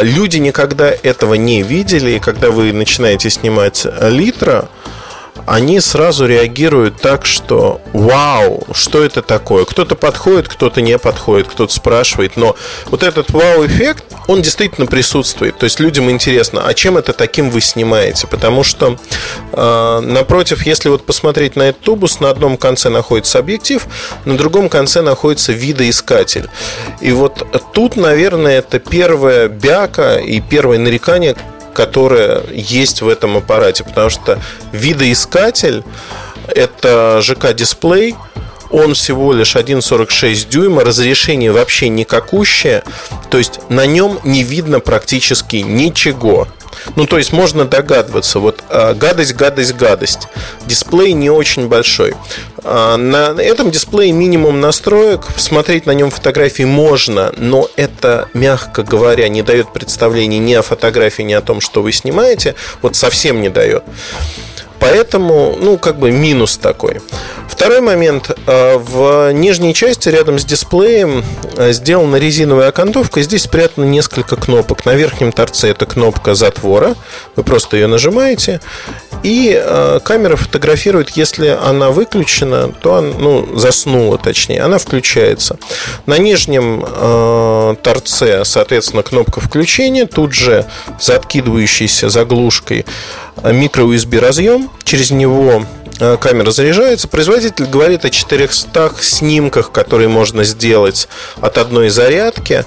Люди 0.00 0.38
никогда 0.38 0.90
этого 0.90 1.34
не 1.34 1.62
видели, 1.62 2.12
и 2.12 2.18
когда 2.18 2.50
вы 2.50 2.72
начинаете 2.72 3.30
снимать 3.30 3.86
литра, 4.00 4.68
они 5.46 5.80
сразу 5.80 6.26
реагируют 6.26 7.00
так, 7.00 7.24
что 7.24 7.80
вау, 7.92 8.66
что 8.72 9.02
это 9.02 9.22
такое? 9.22 9.64
Кто-то 9.64 9.94
подходит, 9.94 10.48
кто-то 10.48 10.80
не 10.80 10.98
подходит, 10.98 11.48
кто-то 11.48 11.72
спрашивает, 11.72 12.36
но 12.36 12.56
вот 12.86 13.02
этот 13.02 13.30
вау-эффект, 13.30 14.04
он 14.26 14.42
действительно 14.42 14.86
присутствует. 14.86 15.56
То 15.56 15.64
есть 15.64 15.78
людям 15.78 16.10
интересно, 16.10 16.64
а 16.66 16.74
чем 16.74 16.98
это 16.98 17.12
таким 17.12 17.50
вы 17.50 17.60
снимаете? 17.60 18.26
Потому 18.26 18.64
что 18.64 18.98
э, 19.52 20.00
напротив, 20.00 20.66
если 20.66 20.88
вот 20.88 21.06
посмотреть 21.06 21.54
на 21.54 21.68
этот 21.68 21.82
тубус, 21.82 22.20
на 22.20 22.30
одном 22.30 22.56
конце 22.56 22.88
находится 22.88 23.38
объектив, 23.38 23.86
на 24.24 24.36
другом 24.36 24.68
конце 24.68 25.00
находится 25.00 25.52
видоискатель. 25.52 26.48
И 27.00 27.12
вот 27.12 27.46
тут, 27.72 27.96
наверное, 27.96 28.58
это 28.58 28.80
первая 28.80 29.48
бяка 29.48 30.18
и 30.18 30.40
первое 30.40 30.78
нарекание, 30.78 31.36
которая 31.76 32.42
есть 32.50 33.02
в 33.02 33.08
этом 33.08 33.36
аппарате, 33.36 33.84
потому 33.84 34.08
что 34.08 34.40
видоискатель 34.72 35.84
это 36.48 37.20
ЖК-дисплей, 37.20 38.14
он 38.70 38.94
всего 38.94 39.34
лишь 39.34 39.56
1,46 39.56 40.48
дюйма, 40.48 40.84
разрешение 40.84 41.52
вообще 41.52 41.90
никакущее, 41.90 42.82
то 43.28 43.36
есть 43.36 43.60
на 43.68 43.84
нем 43.84 44.18
не 44.24 44.42
видно 44.42 44.80
практически 44.80 45.56
ничего. 45.56 46.48
Ну, 46.94 47.06
то 47.06 47.18
есть 47.18 47.32
можно 47.32 47.64
догадываться, 47.64 48.38
вот 48.38 48.62
а, 48.68 48.94
гадость, 48.94 49.34
гадость, 49.34 49.74
гадость. 49.74 50.28
Дисплей 50.66 51.12
не 51.12 51.30
очень 51.30 51.68
большой. 51.68 52.14
А, 52.62 52.96
на 52.96 53.40
этом 53.40 53.70
дисплее 53.70 54.12
минимум 54.12 54.60
настроек. 54.60 55.26
Смотреть 55.36 55.86
на 55.86 55.92
нем 55.92 56.10
фотографии 56.10 56.64
можно, 56.64 57.32
но 57.36 57.68
это, 57.76 58.28
мягко 58.34 58.82
говоря, 58.82 59.28
не 59.28 59.42
дает 59.42 59.72
представления 59.72 60.38
ни 60.38 60.54
о 60.54 60.62
фотографии, 60.62 61.22
ни 61.22 61.32
о 61.32 61.40
том, 61.40 61.60
что 61.60 61.82
вы 61.82 61.92
снимаете. 61.92 62.54
Вот 62.82 62.96
совсем 62.96 63.40
не 63.40 63.48
дает. 63.48 63.84
Поэтому, 64.80 65.56
ну, 65.60 65.78
как 65.78 65.98
бы 65.98 66.10
минус 66.10 66.56
такой. 66.58 67.00
Второй 67.48 67.80
момент. 67.80 68.30
Э, 68.46 68.76
в 68.76 69.32
нижней 69.32 69.72
части 69.72 70.10
рядом 70.10 70.38
с 70.38 70.44
дисплеем 70.44 71.24
э, 71.56 71.72
сделана 71.72 72.16
резиновая 72.16 72.68
окантовка. 72.68 73.22
Здесь 73.22 73.44
спрятано 73.44 73.84
несколько 73.84 74.36
кнопок. 74.36 74.84
На 74.84 74.94
верхнем 74.94 75.32
торце 75.32 75.70
это 75.70 75.86
кнопка 75.86 76.34
затвора. 76.34 76.94
Вы 77.34 77.42
просто 77.44 77.76
ее 77.76 77.86
нажимаете. 77.86 78.60
И 79.22 79.58
э, 79.58 80.00
камера 80.04 80.36
фотографирует, 80.36 81.10
если 81.10 81.48
она 81.48 81.90
выключена, 81.90 82.68
то 82.68 82.96
она, 82.96 83.14
ну, 83.18 83.56
заснула 83.56 84.18
точнее, 84.18 84.60
она 84.60 84.76
включается. 84.76 85.56
На 86.04 86.18
нижнем 86.18 86.84
торце, 87.82 88.44
соответственно, 88.44 89.02
кнопка 89.02 89.40
включения. 89.40 90.06
Тут 90.06 90.34
же 90.34 90.66
за 91.00 91.16
откидывающейся 91.16 92.10
заглушкой 92.10 92.84
микро-USB 93.42 94.20
разъем. 94.20 94.68
Через 94.84 95.10
него 95.10 95.62
камера 96.20 96.50
заряжается. 96.50 97.08
Производитель 97.08 97.66
говорит 97.66 98.04
о 98.04 98.10
400 98.10 98.92
снимках, 99.00 99.72
которые 99.72 100.08
можно 100.08 100.44
сделать 100.44 101.08
от 101.40 101.58
одной 101.58 101.88
зарядки. 101.88 102.64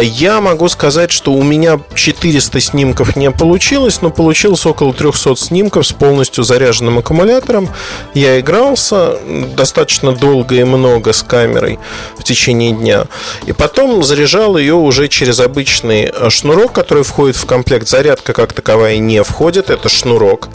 Я 0.00 0.40
могу 0.40 0.68
сказать, 0.68 1.10
что 1.10 1.32
у 1.32 1.42
меня 1.42 1.80
400 1.94 2.60
снимков 2.60 3.16
не 3.16 3.30
получилось, 3.32 4.02
но 4.02 4.10
получилось 4.10 4.64
около 4.64 4.94
300 4.94 5.34
снимков 5.34 5.86
с 5.86 5.92
полностью 5.92 6.44
заряженным 6.44 6.98
аккумулятором. 6.98 7.68
Я 8.14 8.38
игрался 8.38 9.18
достаточно 9.56 10.12
долго 10.12 10.54
и 10.54 10.62
много 10.64 11.12
с 11.12 11.24
камерой 11.24 11.80
в 12.16 12.22
течение 12.22 12.72
дня. 12.72 13.06
И 13.46 13.52
потом 13.52 14.04
заряжал 14.04 14.56
ее 14.56 14.74
уже 14.74 15.08
через 15.08 15.40
обычный 15.40 16.12
шнурок, 16.30 16.72
который 16.72 17.02
входит 17.02 17.34
в 17.34 17.46
комплект. 17.46 17.88
Зарядка 17.88 18.32
как 18.32 18.52
таковая 18.52 18.98
не 18.98 19.24
входит, 19.24 19.70
это 19.70 19.88
шнурок. 19.88 20.48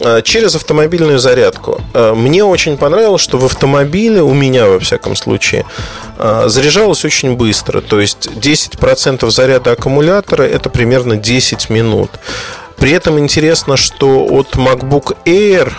Э, 0.00 0.20
через 0.22 0.54
автомобильную 0.54 1.18
зарядку. 1.18 1.80
Э, 1.94 2.12
мне 2.14 2.44
очень 2.44 2.76
понравилось, 2.76 3.22
что 3.22 3.38
в 3.38 3.44
автомобиле, 3.44 4.22
у 4.22 4.34
меня 4.34 4.66
во 4.66 4.78
всяком 4.78 5.16
случае, 5.16 5.64
э, 6.18 6.44
заряжалось 6.48 7.04
очень 7.04 7.34
быстро. 7.34 7.80
То 7.80 8.00
есть 8.00 8.28
10% 8.34 9.30
заряда 9.30 9.72
аккумулятора 9.72 10.42
это 10.42 10.68
примерно 10.68 11.16
10 11.16 11.70
минут. 11.70 12.10
При 12.76 12.90
этом 12.90 13.18
интересно, 13.18 13.78
что 13.78 14.26
от 14.26 14.56
MacBook 14.56 15.16
Air 15.24 15.72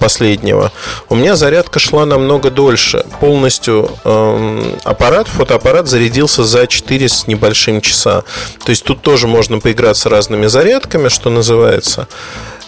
последнего 0.00 0.72
у 1.08 1.14
меня 1.14 1.36
зарядка 1.36 1.78
шла 1.78 2.04
намного 2.06 2.50
дольше. 2.50 3.04
Полностью 3.20 3.88
эм, 4.04 4.74
аппарат, 4.82 5.28
фотоаппарат 5.28 5.86
зарядился 5.86 6.42
за 6.42 6.66
4 6.66 7.08
с 7.08 7.28
небольшим 7.28 7.80
часа. 7.80 8.24
То 8.64 8.70
есть 8.70 8.82
тут 8.82 9.00
тоже 9.00 9.28
можно 9.28 9.60
поиграться 9.60 10.08
разными 10.08 10.46
зарядками, 10.46 11.08
что 11.08 11.30
называется. 11.30 12.08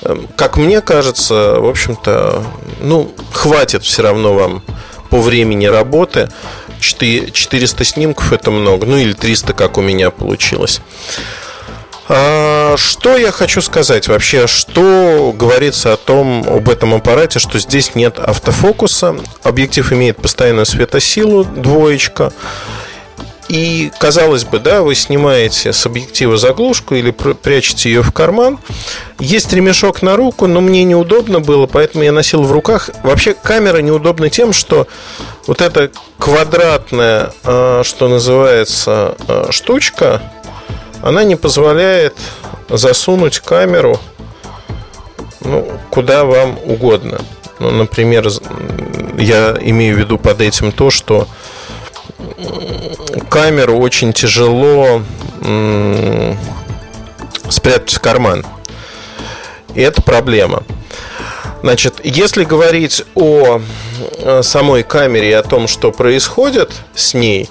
Эм, 0.03 0.29
как 0.37 0.57
мне 0.57 0.81
кажется, 0.81 1.57
в 1.59 1.69
общем-то, 1.69 2.45
ну, 2.81 3.13
хватит 3.33 3.83
все 3.83 4.03
равно 4.03 4.35
вам 4.35 4.63
по 5.11 5.21
времени 5.21 5.67
работы. 5.67 6.29
400 6.81 7.85
снимков 7.85 8.33
это 8.33 8.51
много, 8.51 8.87
ну 8.87 8.97
или 8.97 9.13
300, 9.13 9.55
как 9.55 9.79
у 9.79 9.81
меня 9.81 10.11
получилось. 10.11 10.81
А, 12.09 12.77
что 12.77 13.17
я 13.17 13.33
хочу 13.33 13.61
сказать 13.61 14.07
вообще? 14.07 14.47
Что 14.47 15.33
говорится 15.35 15.95
о 15.95 15.97
том, 15.97 16.47
об 16.49 16.69
этом 16.69 16.95
аппарате, 16.95 17.39
что 17.39 17.59
здесь 17.59 17.95
нет 17.95 18.19
автофокуса, 18.19 19.17
объектив 19.43 19.93
имеет 19.93 20.17
постоянную 20.17 20.67
светосилу, 20.67 21.45
двоечка, 21.45 22.33
и, 23.49 23.93
казалось 23.99 24.45
бы, 24.45 24.59
да, 24.59 24.83
вы 24.83 24.95
снимаете 24.95 25.73
с 25.73 25.87
объектива 25.87 26.37
заглушку 26.37 26.95
или 26.95 27.11
прячете 27.11 27.89
ее 27.89 28.03
в 28.03 28.13
карман. 28.13 28.59
Есть 29.19 29.53
ремешок 29.53 30.03
на 30.03 30.17
руку, 30.17 30.47
но 30.47 30.61
мне 30.61 30.85
неудобно 30.85 31.41
было, 31.41 31.67
поэтому 31.67 32.05
я 32.05 32.13
носил 32.13 32.43
в 32.43 32.53
руках. 32.53 32.91
Вообще 33.03 33.35
камера 33.35 33.79
неудобна 33.79 34.31
тем, 34.31 34.53
что 34.53 34.87
вот 35.47 35.61
эта 35.61 35.91
квадратная, 36.19 37.33
а, 37.45 37.83
что 37.85 38.09
называется, 38.09 39.17
а, 39.29 39.49
штучка, 39.51 40.23
она 41.03 41.23
не 41.25 41.37
позволяет 41.37 42.15
засунуть 42.69 43.39
камеру 43.39 44.01
ну, 45.47 45.69
куда 45.91 46.25
вам 46.25 46.59
угодно. 46.65 47.21
Ну, 47.59 47.71
например, 47.71 48.29
я 49.19 49.57
имею 49.61 49.97
в 49.97 49.99
виду 49.99 50.19
под 50.19 50.41
этим 50.41 50.73
то, 50.73 50.91
что 50.91 51.27
камеру 53.29 53.79
очень 53.79 54.13
тяжело 54.13 55.03
спрятать 57.49 57.95
в 57.95 58.01
карман. 58.01 58.45
И 59.75 59.81
это 59.81 60.03
проблема. 60.03 60.63
Значит, 61.63 62.01
если 62.05 62.45
говорить 62.45 63.05
о 63.15 63.61
самой 64.43 64.83
камере 64.83 65.31
и 65.31 65.33
о 65.33 65.43
том, 65.43 65.69
что 65.69 65.91
происходит 65.93 66.73
с 66.95 67.15
ней, 67.15 67.51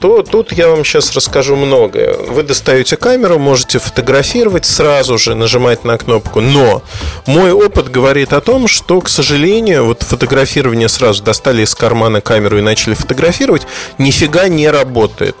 то 0.00 0.22
тут 0.22 0.52
я 0.52 0.68
вам 0.68 0.84
сейчас 0.84 1.12
расскажу 1.12 1.56
многое. 1.56 2.14
Вы 2.14 2.44
достаете 2.44 2.96
камеру, 2.96 3.38
можете 3.38 3.78
фотографировать, 3.78 4.64
сразу 4.64 5.18
же 5.18 5.34
нажимать 5.34 5.84
на 5.84 5.98
кнопку. 5.98 6.40
Но 6.40 6.82
мой 7.26 7.50
опыт 7.52 7.90
говорит 7.90 8.32
о 8.32 8.40
том, 8.40 8.68
что, 8.68 9.00
к 9.00 9.08
сожалению, 9.08 9.86
вот 9.86 10.02
фотографирование 10.02 10.88
сразу 10.88 11.22
достали 11.24 11.62
из 11.62 11.74
кармана 11.74 12.20
камеру 12.20 12.58
и 12.58 12.62
начали 12.62 12.94
фотографировать, 12.94 13.66
нифига 13.98 14.48
не 14.48 14.68
работает. 14.68 15.36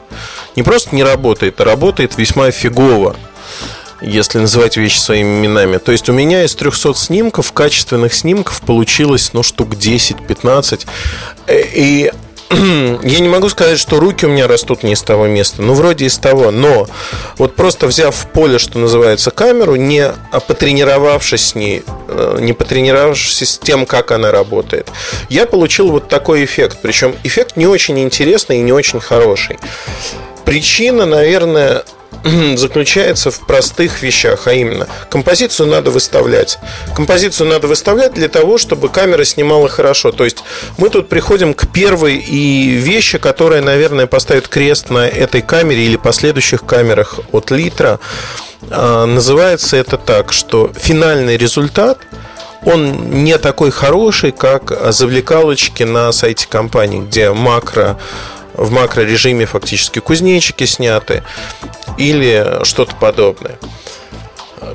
Не 0.56 0.64
просто 0.64 0.96
не 0.96 1.04
работает, 1.04 1.60
а 1.60 1.64
работает 1.64 2.18
весьма 2.18 2.50
фигово 2.50 3.14
если 4.00 4.38
называть 4.38 4.76
вещи 4.76 4.98
своими 4.98 5.38
именами. 5.38 5.78
То 5.78 5.90
есть 5.90 6.08
у 6.08 6.12
меня 6.12 6.44
из 6.44 6.54
300 6.54 6.94
снимков, 6.94 7.52
качественных 7.52 8.14
снимков 8.14 8.60
получилось, 8.60 9.30
ну, 9.32 9.42
штук 9.42 9.74
10-15. 9.74 10.86
Э, 11.48 11.60
и 11.74 12.12
я 12.50 13.20
не 13.20 13.28
могу 13.28 13.50
сказать, 13.50 13.78
что 13.78 14.00
руки 14.00 14.24
у 14.24 14.30
меня 14.30 14.48
растут 14.48 14.82
не 14.82 14.92
из 14.92 15.02
того 15.02 15.26
места, 15.26 15.60
ну, 15.60 15.74
вроде 15.74 16.06
из 16.06 16.16
того, 16.16 16.50
но 16.50 16.88
вот 17.36 17.54
просто 17.54 17.86
взяв 17.86 18.14
в 18.14 18.26
поле, 18.28 18.58
что 18.58 18.78
называется, 18.78 19.30
камеру, 19.30 19.76
не 19.76 20.12
потренировавшись 20.46 21.48
с 21.48 21.54
ней, 21.54 21.82
э, 22.08 22.38
не 22.40 22.54
потренировавшись 22.54 23.50
с 23.50 23.58
тем, 23.58 23.84
как 23.84 24.12
она 24.12 24.30
работает, 24.30 24.90
я 25.28 25.44
получил 25.44 25.90
вот 25.90 26.08
такой 26.08 26.44
эффект. 26.44 26.78
Причем 26.80 27.14
эффект 27.22 27.56
не 27.56 27.66
очень 27.66 27.98
интересный 27.98 28.58
и 28.58 28.62
не 28.62 28.72
очень 28.72 29.00
хороший. 29.00 29.58
Причина, 30.46 31.04
наверное, 31.04 31.84
заключается 32.56 33.30
в 33.30 33.46
простых 33.46 34.02
вещах, 34.02 34.46
а 34.46 34.52
именно 34.52 34.86
композицию 35.10 35.68
надо 35.68 35.90
выставлять. 35.90 36.58
Композицию 36.94 37.48
надо 37.48 37.66
выставлять 37.66 38.14
для 38.14 38.28
того, 38.28 38.58
чтобы 38.58 38.88
камера 38.88 39.24
снимала 39.24 39.68
хорошо. 39.68 40.12
То 40.12 40.24
есть 40.24 40.38
мы 40.78 40.90
тут 40.90 41.08
приходим 41.08 41.54
к 41.54 41.66
первой 41.68 42.16
и 42.16 42.70
вещи, 42.70 43.18
которая, 43.18 43.62
наверное, 43.62 44.06
поставит 44.06 44.48
крест 44.48 44.90
на 44.90 45.06
этой 45.06 45.42
камере 45.42 45.84
или 45.84 45.96
последующих 45.96 46.64
камерах 46.64 47.20
от 47.32 47.50
литра. 47.50 48.00
А, 48.70 49.06
называется 49.06 49.76
это 49.76 49.96
так, 49.96 50.32
что 50.32 50.72
финальный 50.74 51.36
результат 51.36 51.98
он 52.64 53.22
не 53.22 53.38
такой 53.38 53.70
хороший, 53.70 54.32
как 54.32 54.92
завлекалочки 54.92 55.84
на 55.84 56.10
сайте 56.12 56.48
компании, 56.48 57.00
где 57.00 57.32
макро 57.32 57.98
в 58.58 58.70
макрорежиме 58.70 59.46
фактически 59.46 60.00
кузнечики 60.00 60.64
сняты 60.64 61.22
или 61.96 62.64
что-то 62.64 62.94
подобное. 62.96 63.58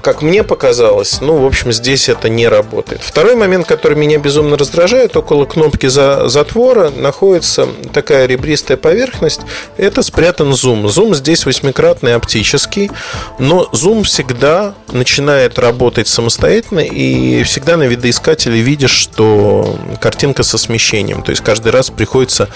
Как 0.02 0.22
мне 0.22 0.44
показалось, 0.44 1.22
ну, 1.22 1.38
в 1.38 1.46
общем, 1.46 1.72
здесь 1.72 2.10
это 2.10 2.30
не 2.30 2.48
работает. 2.48 3.02
Второй 3.02 3.36
момент, 3.36 3.68
который 3.68 3.98
меня 3.98 4.18
безумно 4.18 4.58
раздражает, 4.58 5.16
около 5.16 5.46
кнопки 5.46 5.88
за 5.88 6.28
затвора 6.30 6.90
находится 6.90 7.68
такая 7.94 8.26
ребристая 8.26 8.78
поверхность. 8.78 9.42
Это 9.78 10.02
спрятан 10.02 10.54
зум. 10.54 10.88
Зум 10.90 11.16
здесь 11.16 11.46
восьмикратный 11.46 12.16
оптический, 12.16 12.92
но 13.40 13.70
зум 13.72 14.04
всегда 14.04 14.74
начинает 14.92 15.60
работать 15.60 16.08
самостоятельно, 16.08 16.80
и 16.80 17.44
всегда 17.44 17.78
на 17.78 17.84
видоискателе 17.84 18.60
видишь, 18.60 18.92
что 18.92 19.78
картинка 20.00 20.44
со 20.44 20.58
смещением. 20.58 21.24
То 21.24 21.32
есть 21.32 21.44
каждый 21.44 21.72
раз 21.72 21.90
приходится 21.90 22.50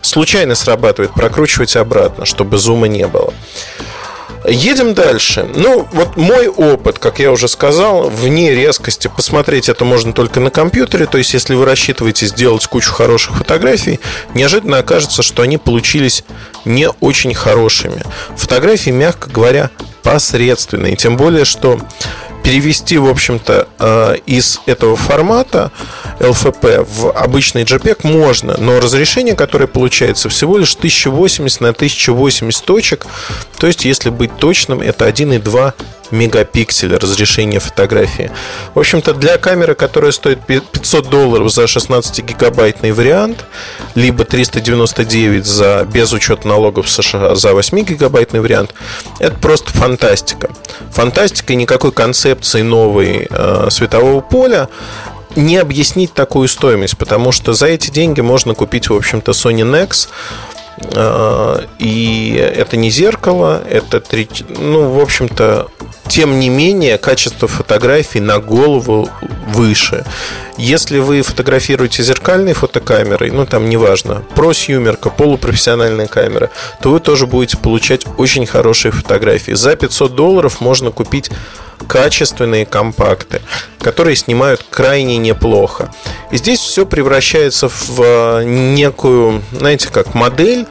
случайно 0.00 0.54
срабатывает, 0.54 1.12
прокручивать 1.12 1.76
обратно, 1.76 2.24
чтобы 2.24 2.58
зума 2.58 2.86
не 2.86 3.06
было. 3.06 3.32
Едем 4.46 4.92
дальше. 4.92 5.48
Ну, 5.54 5.88
вот 5.92 6.16
мой 6.16 6.48
опыт, 6.48 6.98
как 6.98 7.18
я 7.18 7.32
уже 7.32 7.48
сказал, 7.48 8.10
вне 8.10 8.54
резкости 8.54 9.08
посмотреть 9.08 9.70
это 9.70 9.86
можно 9.86 10.12
только 10.12 10.38
на 10.40 10.50
компьютере. 10.50 11.06
То 11.06 11.16
есть, 11.16 11.32
если 11.32 11.54
вы 11.54 11.64
рассчитываете 11.64 12.26
сделать 12.26 12.66
кучу 12.66 12.92
хороших 12.92 13.36
фотографий, 13.36 14.00
неожиданно 14.34 14.78
окажется, 14.78 15.22
что 15.22 15.42
они 15.42 15.56
получились 15.56 16.24
не 16.66 16.90
очень 17.00 17.34
хорошими. 17.34 18.02
Фотографии, 18.36 18.90
мягко 18.90 19.30
говоря, 19.30 19.70
посредственные. 20.02 20.96
Тем 20.96 21.16
более, 21.16 21.46
что 21.46 21.80
перевести, 22.44 22.98
в 22.98 23.08
общем-то, 23.08 23.66
э, 23.78 24.16
из 24.26 24.60
этого 24.66 24.96
формата 24.96 25.72
LFP 26.20 26.86
в 26.88 27.10
обычный 27.10 27.64
JPEG 27.64 28.00
можно, 28.06 28.54
но 28.58 28.78
разрешение, 28.78 29.34
которое 29.34 29.66
получается, 29.66 30.28
всего 30.28 30.58
лишь 30.58 30.76
1080 30.76 31.60
на 31.62 31.72
1080 31.72 32.64
точек. 32.64 33.06
То 33.58 33.66
есть, 33.66 33.86
если 33.86 34.10
быть 34.10 34.36
точным, 34.36 34.82
это 34.82 35.08
1,2 35.08 35.72
мегапикселя 36.14 36.98
разрешение 36.98 37.60
фотографии. 37.60 38.30
В 38.74 38.78
общем-то, 38.78 39.12
для 39.12 39.36
камеры, 39.36 39.74
которая 39.74 40.12
стоит 40.12 40.40
500 40.46 41.10
долларов 41.10 41.52
за 41.52 41.64
16-гигабайтный 41.64 42.92
вариант, 42.92 43.44
либо 43.94 44.24
399 44.24 45.44
за, 45.44 45.86
без 45.90 46.12
учета 46.12 46.48
налогов 46.48 46.88
США 46.88 47.34
за 47.34 47.50
8-гигабайтный 47.50 48.40
вариант, 48.40 48.74
это 49.18 49.36
просто 49.36 49.70
фантастика. 49.72 50.50
Фантастика 50.92 51.52
и 51.52 51.56
никакой 51.56 51.92
концепции 51.92 52.62
новой 52.62 53.26
э, 53.28 53.68
светового 53.70 54.20
поля 54.20 54.68
не 55.36 55.56
объяснить 55.56 56.14
такую 56.14 56.48
стоимость, 56.48 56.96
потому 56.96 57.32
что 57.32 57.52
за 57.52 57.66
эти 57.66 57.90
деньги 57.90 58.20
можно 58.20 58.54
купить, 58.54 58.88
в 58.88 58.94
общем-то, 58.94 59.32
Sony 59.32 59.62
Nex, 59.62 60.08
э, 60.80 61.66
и 61.78 62.34
это 62.56 62.76
не 62.76 62.90
зеркало, 62.90 63.62
это 63.68 64.00
три, 64.00 64.28
ну, 64.48 64.90
в 64.90 65.00
общем-то, 65.00 65.68
тем 66.08 66.38
не 66.38 66.48
менее, 66.48 66.98
качество 66.98 67.48
фотографий 67.48 68.20
на 68.20 68.38
голову 68.38 69.08
выше. 69.48 70.04
Если 70.56 70.98
вы 70.98 71.22
фотографируете 71.22 72.02
зеркальной 72.02 72.52
фотокамерой, 72.52 73.30
ну 73.30 73.46
там 73.46 73.68
неважно, 73.68 74.22
просъюмерка, 74.34 75.10
полупрофессиональная 75.10 76.06
камера, 76.06 76.50
то 76.80 76.90
вы 76.90 77.00
тоже 77.00 77.26
будете 77.26 77.56
получать 77.56 78.06
очень 78.18 78.46
хорошие 78.46 78.92
фотографии. 78.92 79.52
За 79.52 79.74
500 79.74 80.14
долларов 80.14 80.60
можно 80.60 80.90
купить 80.90 81.30
качественные 81.88 82.66
компакты, 82.66 83.40
которые 83.80 84.16
снимают 84.16 84.64
крайне 84.70 85.16
неплохо. 85.16 85.90
И 86.30 86.36
здесь 86.36 86.60
все 86.60 86.86
превращается 86.86 87.68
в 87.68 88.44
некую, 88.44 89.42
знаете, 89.52 89.88
как 89.90 90.14
модель, 90.14 90.66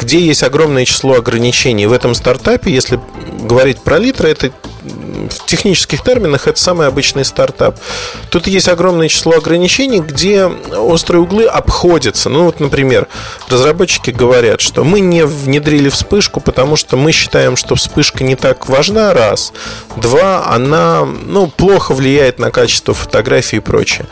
где 0.00 0.20
есть 0.20 0.42
огромное 0.42 0.84
число 0.84 1.14
ограничений. 1.14 1.86
В 1.86 1.92
этом 1.92 2.14
стартапе, 2.14 2.72
если 2.72 3.00
говорить 3.40 3.80
про 3.80 3.98
литры, 3.98 4.30
это 4.30 4.50
в 5.26 5.46
технических 5.46 6.02
терминах 6.02 6.46
это 6.46 6.58
самый 6.58 6.86
обычный 6.86 7.24
стартап. 7.24 7.78
Тут 8.30 8.46
есть 8.46 8.68
огромное 8.68 9.08
число 9.08 9.34
ограничений, 9.34 10.00
где 10.00 10.46
острые 10.46 11.22
углы 11.22 11.44
обходятся. 11.44 12.28
Ну 12.28 12.44
вот, 12.44 12.60
например, 12.60 13.08
разработчики 13.48 14.10
говорят, 14.10 14.60
что 14.60 14.84
мы 14.84 15.00
не 15.00 15.24
внедрили 15.24 15.88
вспышку, 15.88 16.40
потому 16.40 16.76
что 16.76 16.96
мы 16.96 17.12
считаем, 17.12 17.56
что 17.56 17.74
вспышка 17.74 18.24
не 18.24 18.36
так 18.36 18.68
важна, 18.68 19.12
раз. 19.14 19.52
Два, 19.96 20.46
она 20.46 21.04
ну, 21.04 21.48
плохо 21.48 21.92
влияет 21.92 22.38
на 22.38 22.50
качество 22.50 22.94
фотографии 22.94 23.56
и 23.56 23.60
прочее. 23.60 24.06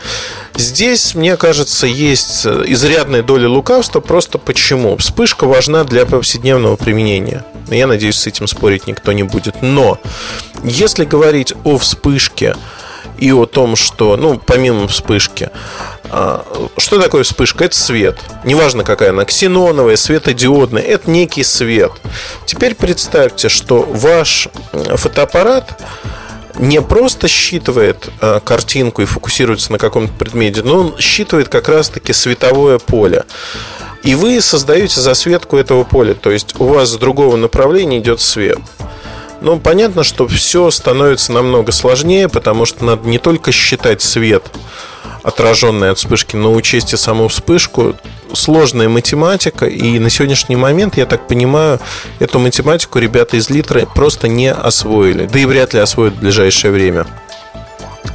Здесь, 0.57 1.13
мне 1.13 1.37
кажется, 1.37 1.85
есть 1.85 2.45
изрядная 2.45 3.21
доля 3.21 3.47
лукавства. 3.47 3.99
Просто 3.99 4.39
почему? 4.39 4.97
Вспышка 4.97 5.45
важна 5.45 5.83
для 5.83 6.05
повседневного 6.07 6.75
применения. 6.75 7.45
Я 7.69 7.85
надеюсь, 7.85 8.15
с 8.15 8.25
этим 8.25 8.47
спорить 8.47 8.87
никто 8.87 9.11
не 9.11 9.21
будет. 9.23 9.61
Но 9.61 9.99
если 10.63 11.05
говорить 11.05 11.53
о 11.63 11.77
вспышке 11.77 12.55
и 13.19 13.31
о 13.31 13.45
том, 13.45 13.75
что, 13.75 14.17
ну, 14.17 14.41
помимо 14.43 14.87
вспышки, 14.87 15.51
а, 16.09 16.43
что 16.77 16.99
такое 16.99 17.23
вспышка? 17.23 17.65
Это 17.65 17.75
свет. 17.75 18.17
Неважно, 18.43 18.83
какая 18.83 19.09
она, 19.09 19.25
ксеноновая, 19.25 19.95
светодиодная, 19.95 20.81
это 20.81 21.09
некий 21.09 21.43
свет. 21.43 21.91
Теперь 22.45 22.73
представьте, 22.73 23.49
что 23.49 23.81
ваш 23.81 24.49
фотоаппарат 24.71 25.79
не 26.59 26.81
просто 26.81 27.27
считывает 27.27 28.09
э, 28.21 28.39
картинку 28.43 29.01
и 29.01 29.05
фокусируется 29.05 29.71
на 29.71 29.77
каком-то 29.77 30.13
предмете, 30.13 30.61
но 30.63 30.79
он 30.79 30.97
считывает 30.97 31.49
как 31.49 31.69
раз-таки 31.69 32.13
световое 32.13 32.79
поле. 32.79 33.25
И 34.03 34.15
вы 34.15 34.39
создаете 34.41 35.01
засветку 35.01 35.57
этого 35.57 35.83
поля. 35.83 36.13
То 36.13 36.31
есть 36.31 36.59
у 36.59 36.65
вас 36.65 36.89
с 36.89 36.97
другого 36.97 37.35
направления 37.35 37.99
идет 37.99 38.21
свет. 38.21 38.59
Ну, 39.41 39.59
понятно, 39.59 40.03
что 40.03 40.27
все 40.27 40.71
становится 40.71 41.31
намного 41.31 41.71
сложнее, 41.71 42.27
потому 42.27 42.65
что 42.65 42.83
надо 42.85 43.07
не 43.07 43.19
только 43.19 43.51
считать 43.51 44.01
свет, 44.01 44.43
отраженный 45.23 45.91
от 45.91 45.99
вспышки, 45.99 46.35
но 46.35 46.53
учесть 46.53 46.93
и 46.93 46.97
саму 46.97 47.27
вспышку. 47.27 47.95
Сложная 48.33 48.89
математика, 48.89 49.65
и 49.65 49.99
на 49.99 50.09
сегодняшний 50.09 50.55
момент, 50.55 50.97
я 50.97 51.05
так 51.05 51.27
понимаю, 51.27 51.79
эту 52.19 52.39
математику 52.39 52.99
ребята 52.99 53.37
из 53.37 53.49
Литры 53.49 53.87
просто 53.95 54.27
не 54.27 54.51
освоили, 54.51 55.25
да 55.25 55.39
и 55.39 55.45
вряд 55.45 55.73
ли 55.73 55.79
освоят 55.79 56.13
в 56.13 56.19
ближайшее 56.19 56.71
время. 56.71 57.07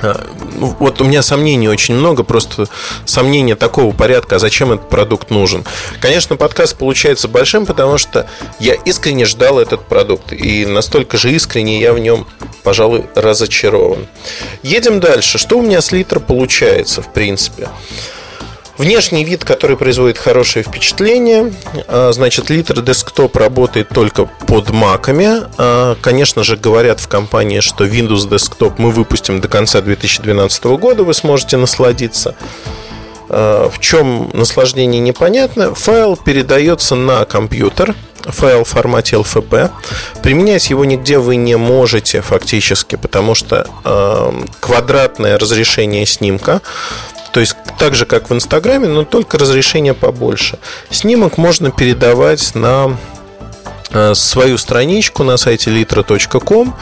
А, 0.03 0.21
ну, 0.57 0.75
вот 0.79 1.01
у 1.01 1.05
меня 1.05 1.23
сомнений 1.23 1.69
очень 1.69 1.95
много, 1.95 2.25
просто 2.25 2.67
сомнения 3.05 3.55
такого 3.55 3.95
порядка, 3.95 4.37
а 4.37 4.39
зачем 4.39 4.73
этот 4.73 4.89
продукт 4.89 5.31
нужен. 5.31 5.65
Конечно, 6.01 6.37
подкаст 6.37 6.77
получается 6.77 7.29
большим, 7.29 7.67
потому 7.67 7.99
что 7.99 8.29
я 8.59 8.75
искренне 8.75 9.25
ждал 9.25 9.59
этот 9.59 9.83
продукт, 9.87 10.33
и 10.33 10.67
настолько 10.67 11.17
же 11.17 11.33
искренне 11.33 11.81
я 11.81 11.93
в 11.93 11.99
нем, 11.99 12.27
пожалуй, 12.65 13.07
разочарован. 13.15 14.07
Едем 14.63 15.01
дальше. 15.01 15.39
Что 15.39 15.59
у 15.59 15.63
меня 15.63 15.81
с 15.81 15.93
литр 15.93 16.21
получается, 16.21 17.01
в 17.01 17.13
принципе? 17.13 17.69
Внешний 18.83 19.23
вид, 19.23 19.45
который 19.45 19.77
производит 19.77 20.19
хорошее 20.19 20.65
впечатление. 20.65 21.55
А, 21.87 22.11
значит, 22.13 22.51
литр 22.51 22.81
десктоп 22.81 23.37
работает 23.37 23.91
только 23.91 24.25
под 24.25 24.71
маками. 24.71 25.45
А, 25.57 25.95
конечно 26.01 26.43
же, 26.43 26.57
говорят 26.57 26.99
в 26.99 27.07
компании, 27.07 27.61
что 27.61 27.85
Windows 27.85 28.29
Desktop 28.29 28.75
мы 28.79 28.91
выпустим 28.91 29.41
до 29.41 29.47
конца 29.47 29.83
2012 29.83 30.65
года. 30.65 31.05
Вы 31.05 31.15
сможете 31.15 31.59
насладиться. 31.59 32.35
А, 33.29 33.71
в 33.71 33.79
чем 33.79 34.31
наслаждение 34.33 35.01
непонятно. 35.01 35.77
Файл 35.77 36.17
передается 36.17 36.97
на 36.97 37.25
компьютер 37.25 37.95
файл 38.25 38.65
в 38.65 38.69
формате 38.69 39.15
LFP. 39.15 39.71
Применять 40.25 40.71
его 40.71 40.85
нигде 40.85 41.19
вы 41.19 41.37
не 41.37 41.57
можете 41.57 42.21
фактически, 42.21 42.97
потому 42.97 43.35
что 43.35 43.67
э, 43.85 44.33
квадратное 44.61 45.39
разрешение 45.39 46.07
снимка 46.07 46.63
то 47.33 47.41
есть 47.41 47.57
так 47.79 47.95
же, 47.95 48.05
как 48.07 48.31
в 48.31 48.35
Инстаграме, 48.35 48.89
но 48.89 49.05
только 49.05 49.39
разрешение 49.39 49.95
побольше. 49.95 50.59
Снимок 50.91 51.39
можно 51.39 51.71
передавать 51.71 52.55
на 52.55 52.99
э, 53.91 54.15
свою 54.15 54.59
страничку 54.59 55.25
на 55.25 55.39
сайте 55.39 55.71
litra.com. 55.71 56.77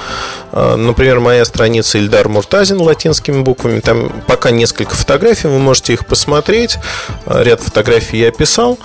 Э, 0.52 0.74
например, 0.76 1.20
моя 1.20 1.44
страница 1.44 1.98
Ильдар 1.98 2.28
Муртазин 2.28 2.80
латинскими 2.80 3.40
буквами. 3.40 3.80
Там 3.80 4.10
пока 4.26 4.50
несколько 4.50 4.94
фотографий, 4.94 5.46
вы 5.46 5.60
можете 5.60 5.92
их 5.92 6.04
посмотреть. 6.04 6.78
Э, 7.26 7.42
ряд 7.44 7.60
фотографий 7.60 8.18
я 8.18 8.28
описал 8.28 8.78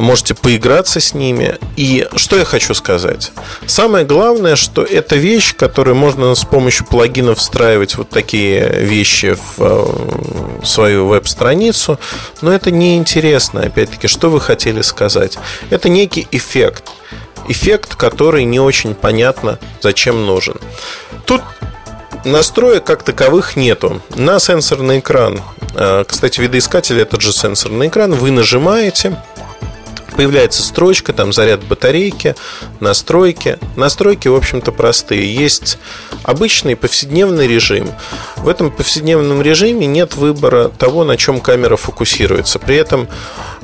можете 0.00 0.34
поиграться 0.34 1.00
с 1.00 1.14
ними. 1.14 1.58
И 1.76 2.08
что 2.16 2.36
я 2.36 2.44
хочу 2.44 2.74
сказать? 2.74 3.32
Самое 3.66 4.04
главное, 4.04 4.56
что 4.56 4.82
это 4.82 5.16
вещь, 5.16 5.54
которую 5.54 5.96
можно 5.96 6.34
с 6.34 6.44
помощью 6.44 6.86
плагинов 6.86 7.38
встраивать 7.38 7.96
вот 7.96 8.08
такие 8.08 8.68
вещи 8.80 9.34
в 9.34 9.54
э, 9.58 10.64
свою 10.64 11.06
веб-страницу, 11.06 11.98
но 12.40 12.52
это 12.52 12.70
неинтересно. 12.70 13.62
Опять-таки, 13.62 14.08
что 14.08 14.30
вы 14.30 14.40
хотели 14.40 14.82
сказать? 14.82 15.38
Это 15.70 15.88
некий 15.88 16.26
эффект. 16.30 16.90
Эффект, 17.48 17.96
который 17.96 18.44
не 18.44 18.60
очень 18.60 18.94
понятно, 18.94 19.58
зачем 19.80 20.26
нужен. 20.26 20.56
Тут 21.26 21.42
настроек 22.24 22.84
как 22.84 23.02
таковых 23.02 23.56
нету. 23.56 24.00
На 24.14 24.38
сенсорный 24.38 25.00
экран, 25.00 25.40
э, 25.74 26.04
кстати, 26.06 26.40
видоискатель 26.40 27.00
этот 27.00 27.20
же 27.20 27.32
сенсорный 27.32 27.88
экран, 27.88 28.14
вы 28.14 28.30
нажимаете, 28.30 29.16
Появляется 30.22 30.62
строчка, 30.62 31.12
там 31.12 31.32
заряд 31.32 31.64
батарейки, 31.64 32.36
настройки. 32.78 33.58
Настройки, 33.74 34.28
в 34.28 34.36
общем-то, 34.36 34.70
простые. 34.70 35.34
Есть 35.34 35.78
обычный 36.22 36.76
повседневный 36.76 37.48
режим. 37.48 37.90
В 38.36 38.48
этом 38.48 38.70
повседневном 38.70 39.42
режиме 39.42 39.88
нет 39.88 40.14
выбора 40.14 40.68
того, 40.68 41.02
на 41.02 41.16
чем 41.16 41.40
камера 41.40 41.74
фокусируется. 41.74 42.60
При 42.60 42.76
этом 42.76 43.08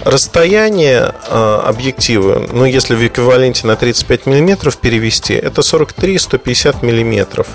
расстояние 0.04 1.14
э, 1.28 1.60
объектива, 1.64 2.46
ну, 2.52 2.64
если 2.64 2.94
в 2.94 3.06
эквиваленте 3.06 3.66
на 3.66 3.76
35 3.76 4.26
мм 4.26 4.72
перевести, 4.80 5.34
это 5.34 5.62
43-150 5.62 6.84
мм. 6.84 7.46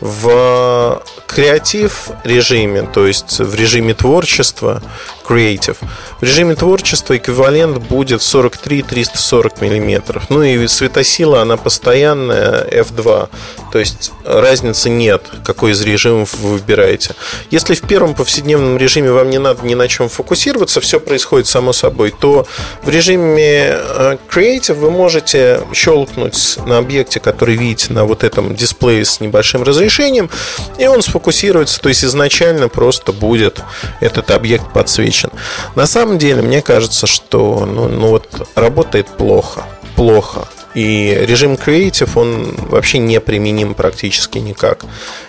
В 0.00 1.02
креатив 1.26 2.10
режиме, 2.24 2.82
то 2.82 3.06
есть 3.06 3.38
в 3.38 3.54
режиме 3.54 3.94
творчества, 3.94 4.82
creative, 5.26 5.76
в 6.20 6.22
режиме 6.22 6.54
творчества 6.54 7.16
эквивалент 7.16 7.78
будет 7.78 8.20
43-340 8.20 9.60
мм. 9.60 10.22
Ну 10.28 10.42
и 10.42 10.66
светосила, 10.66 11.42
она 11.42 11.56
постоянная, 11.56 12.64
F2. 12.64 13.28
То 13.72 13.78
есть 13.78 14.12
разницы 14.24 14.90
нет, 14.90 15.22
какой 15.44 15.72
из 15.72 15.80
режимов 15.82 16.34
вы 16.34 16.54
выбираете. 16.54 17.14
Если 17.50 17.74
в 17.74 17.82
первом 17.82 18.14
повседневном 18.14 18.76
режиме 18.76 19.12
вам 19.12 19.30
не 19.30 19.38
надо 19.38 19.64
ни 19.64 19.74
на 19.74 19.88
чем 19.88 20.08
фокусироваться, 20.08 20.80
все 20.80 21.00
происходит 21.00 21.46
само 21.46 21.71
собой, 21.72 22.12
то 22.18 22.46
в 22.82 22.88
режиме 22.88 23.70
э, 23.72 24.16
Creative 24.30 24.74
вы 24.74 24.90
можете 24.90 25.60
щелкнуть 25.72 26.58
на 26.66 26.78
объекте, 26.78 27.20
который 27.20 27.56
видите 27.56 27.92
на 27.92 28.04
вот 28.04 28.24
этом 28.24 28.54
дисплее 28.54 29.04
с 29.04 29.20
небольшим 29.20 29.62
разрешением, 29.62 30.30
и 30.78 30.86
он 30.86 31.02
сфокусируется, 31.02 31.80
то 31.80 31.88
есть 31.88 32.04
изначально 32.04 32.68
просто 32.68 33.12
будет 33.12 33.62
этот 34.00 34.30
объект 34.30 34.72
подсвечен. 34.72 35.30
На 35.74 35.86
самом 35.86 36.18
деле, 36.18 36.42
мне 36.42 36.62
кажется, 36.62 37.06
что 37.06 37.66
ну, 37.66 37.88
ну 37.88 38.08
вот 38.08 38.48
работает 38.54 39.06
плохо. 39.08 39.64
Плохо. 39.96 40.48
И 40.74 41.16
режим 41.26 41.54
Creative, 41.54 42.10
он 42.14 42.54
вообще 42.70 42.98
не 42.98 43.20
применим 43.20 43.74
практически 43.74 44.38
никак. 44.38 44.84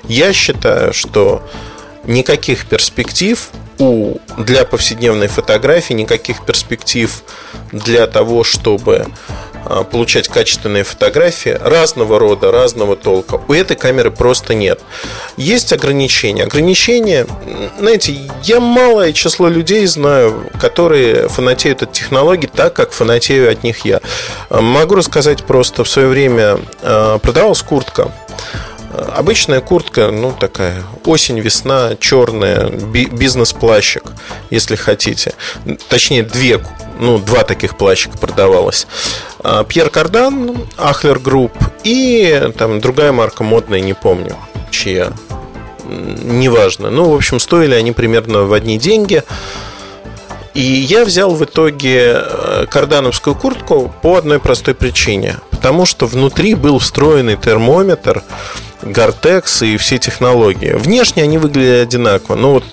Я 0.07 0.31
считаю, 0.31 0.93
что 0.93 1.43
никаких 2.05 2.65
перспектив 2.65 3.49
у, 3.79 4.17
для 4.37 4.65
повседневной 4.65 5.27
фотографии, 5.27 5.93
никаких 5.93 6.45
перспектив 6.45 7.23
для 7.71 8.07
того, 8.07 8.43
чтобы 8.43 9.07
а, 9.65 9.83
получать 9.83 10.27
качественные 10.27 10.83
фотографии 10.83 11.57
разного 11.61 12.19
рода, 12.19 12.51
разного 12.51 12.95
толка. 12.95 13.39
У 13.47 13.53
этой 13.53 13.77
камеры 13.77 14.11
просто 14.11 14.53
нет. 14.53 14.81
Есть 15.37 15.71
ограничения. 15.71 16.43
Ограничения, 16.43 17.25
знаете, 17.79 18.17
я 18.43 18.59
малое 18.59 19.13
число 19.13 19.47
людей 19.47 19.85
знаю, 19.85 20.49
которые 20.59 21.29
фанатеют 21.29 21.83
от 21.83 21.93
технологий 21.93 22.49
так, 22.53 22.73
как 22.73 22.91
фанатею 22.91 23.51
от 23.51 23.63
них 23.63 23.85
я. 23.85 24.01
Могу 24.49 24.95
рассказать 24.95 25.43
просто, 25.45 25.83
в 25.83 25.89
свое 25.89 26.07
время 26.09 26.59
а, 26.81 27.17
продавалась 27.19 27.61
куртка 27.61 28.11
Обычная 28.93 29.59
куртка, 29.59 30.11
ну 30.11 30.33
такая, 30.39 30.83
осень, 31.05 31.39
весна, 31.39 31.95
черная, 31.99 32.69
бизнес-плащик, 32.69 34.03
если 34.51 34.75
хотите. 34.75 35.33
Точнее, 35.89 36.23
две, 36.23 36.63
ну, 36.99 37.17
два 37.17 37.43
таких 37.43 37.75
плащика 37.75 38.17
продавалось. 38.17 38.85
А, 39.39 39.63
Pierre 39.63 39.89
Cardin, 39.89 40.57
Ahlers 40.77 41.17
Group 41.17 41.53
и 41.83 42.51
там 42.57 42.81
другая 42.81 43.11
марка 43.11 43.43
модная, 43.43 43.79
не 43.79 43.93
помню, 43.93 44.35
чья. 44.69 45.11
Неважно. 45.85 46.89
Ну, 46.89 47.09
в 47.09 47.15
общем, 47.15 47.39
стоили 47.39 47.73
они 47.73 47.91
примерно 47.91 48.43
в 48.43 48.53
одни 48.53 48.77
деньги. 48.77 49.23
И 50.53 50.61
я 50.61 51.03
взял 51.03 51.33
в 51.33 51.43
итоге 51.43 52.13
э, 52.15 52.65
кардановскую 52.69 53.35
куртку 53.35 53.91
по 54.03 54.17
одной 54.17 54.39
простой 54.39 54.75
причине. 54.75 55.37
Потому 55.49 55.85
что 55.85 56.05
внутри 56.05 56.53
был 56.53 56.77
встроенный 56.77 57.37
термометр, 57.37 58.21
Гортекс 58.85 59.61
и 59.61 59.77
все 59.77 59.97
технологии. 59.97 60.73
Внешне 60.73 61.23
они 61.23 61.37
выглядели 61.37 61.81
одинаково. 61.81 62.35
Но 62.35 62.53
вот 62.53 62.63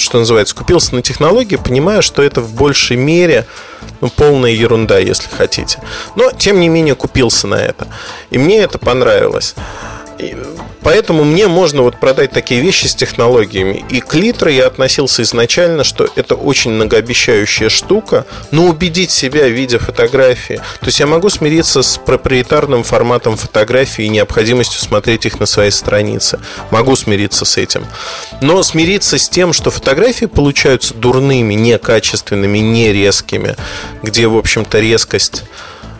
что 0.00 0.18
называется, 0.18 0.54
купился 0.54 0.94
на 0.94 1.02
технологии, 1.02 1.56
понимая, 1.56 2.00
что 2.00 2.22
это 2.22 2.40
в 2.40 2.54
большей 2.54 2.96
мере 2.96 3.46
ну, 4.00 4.08
полная 4.08 4.50
ерунда, 4.50 4.98
если 4.98 5.28
хотите. 5.28 5.82
Но, 6.16 6.30
тем 6.32 6.58
не 6.60 6.68
менее, 6.68 6.94
купился 6.94 7.46
на 7.46 7.56
это. 7.56 7.86
И 8.30 8.38
мне 8.38 8.58
это 8.60 8.78
понравилось. 8.78 9.54
Поэтому 10.82 11.24
мне 11.24 11.46
можно 11.46 11.82
вот 11.82 12.00
продать 12.00 12.30
такие 12.30 12.60
вещи 12.60 12.86
с 12.86 12.94
технологиями. 12.94 13.84
И 13.90 14.00
к 14.00 14.14
Литро 14.14 14.50
я 14.50 14.66
относился 14.66 15.22
изначально, 15.22 15.84
что 15.84 16.08
это 16.16 16.34
очень 16.34 16.72
многообещающая 16.72 17.68
штука, 17.68 18.24
но 18.50 18.66
убедить 18.66 19.10
себя, 19.10 19.48
видя 19.48 19.78
фотографии. 19.78 20.56
То 20.80 20.86
есть 20.86 21.00
я 21.00 21.06
могу 21.06 21.28
смириться 21.28 21.82
с 21.82 21.98
проприетарным 21.98 22.82
форматом 22.82 23.36
фотографии 23.36 24.04
и 24.04 24.08
необходимостью 24.08 24.80
смотреть 24.80 25.26
их 25.26 25.38
на 25.38 25.46
своей 25.46 25.70
странице. 25.70 26.40
Могу 26.70 26.96
смириться 26.96 27.44
с 27.44 27.56
этим. 27.56 27.86
Но 28.40 28.62
смириться 28.62 29.18
с 29.18 29.28
тем, 29.28 29.52
что 29.52 29.70
фотографии 29.70 30.26
получаются 30.26 30.94
дурными, 30.94 31.54
некачественными, 31.54 32.58
не 32.58 32.92
резкими, 32.92 33.56
где, 34.02 34.26
в 34.26 34.36
общем-то, 34.36 34.80
резкость 34.80 35.44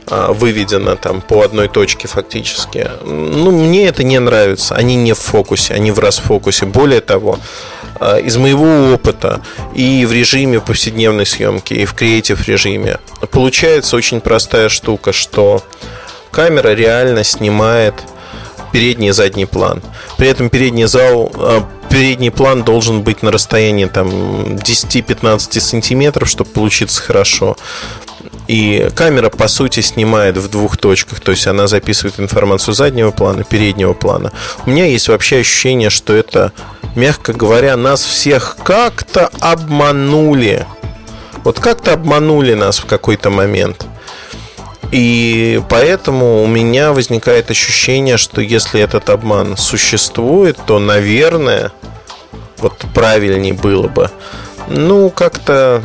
выведено 0.08 0.96
там 0.96 1.20
по 1.20 1.42
одной 1.42 1.68
точке 1.68 2.08
фактически. 2.08 2.90
Ну, 3.04 3.50
мне 3.50 3.86
это 3.86 4.02
не 4.02 4.18
нравится. 4.18 4.74
Они 4.74 4.96
не 4.96 5.12
в 5.12 5.18
фокусе, 5.18 5.74
они 5.74 5.92
в 5.92 5.98
расфокусе. 5.98 6.66
Более 6.66 7.00
того, 7.00 7.38
а, 8.00 8.16
из 8.16 8.38
моего 8.38 8.94
опыта 8.94 9.42
и 9.74 10.06
в 10.06 10.12
режиме 10.12 10.60
повседневной 10.60 11.26
съемки, 11.26 11.74
и 11.74 11.84
в 11.84 11.92
креатив 11.92 12.48
режиме 12.48 12.98
получается 13.30 13.94
очень 13.94 14.22
простая 14.22 14.70
штука, 14.70 15.12
что 15.12 15.62
камера 16.30 16.70
реально 16.74 17.24
снимает 17.24 17.94
передний 18.72 19.08
и 19.08 19.12
задний 19.12 19.44
план. 19.44 19.82
При 20.16 20.28
этом 20.28 20.48
передний 20.48 20.86
зал, 20.86 21.30
а, 21.34 21.68
передний 21.90 22.30
план 22.30 22.62
должен 22.64 23.02
быть 23.02 23.22
на 23.22 23.30
расстоянии 23.30 23.84
там 23.84 24.56
10-15 24.56 25.60
сантиметров, 25.60 26.26
чтобы 26.26 26.48
получиться 26.48 27.02
хорошо. 27.02 27.58
И 28.50 28.90
камера, 28.96 29.30
по 29.30 29.46
сути, 29.46 29.78
снимает 29.78 30.36
в 30.36 30.50
двух 30.50 30.76
точках. 30.76 31.20
То 31.20 31.30
есть 31.30 31.46
она 31.46 31.68
записывает 31.68 32.18
информацию 32.18 32.74
заднего 32.74 33.12
плана, 33.12 33.44
переднего 33.44 33.92
плана. 33.92 34.32
У 34.66 34.70
меня 34.70 34.86
есть 34.86 35.06
вообще 35.06 35.38
ощущение, 35.38 35.88
что 35.88 36.14
это, 36.14 36.50
мягко 36.96 37.32
говоря, 37.32 37.76
нас 37.76 38.02
всех 38.02 38.56
как-то 38.64 39.30
обманули. 39.38 40.66
Вот 41.44 41.60
как-то 41.60 41.92
обманули 41.92 42.54
нас 42.54 42.80
в 42.80 42.86
какой-то 42.86 43.30
момент. 43.30 43.86
И 44.90 45.62
поэтому 45.68 46.42
у 46.42 46.48
меня 46.48 46.92
возникает 46.92 47.52
ощущение, 47.52 48.16
что 48.16 48.40
если 48.40 48.80
этот 48.80 49.10
обман 49.10 49.56
существует, 49.56 50.58
то, 50.66 50.80
наверное, 50.80 51.70
вот 52.58 52.84
правильнее 52.92 53.54
было 53.54 53.86
бы 53.86 54.10
ну, 54.70 55.10
как-то 55.10 55.82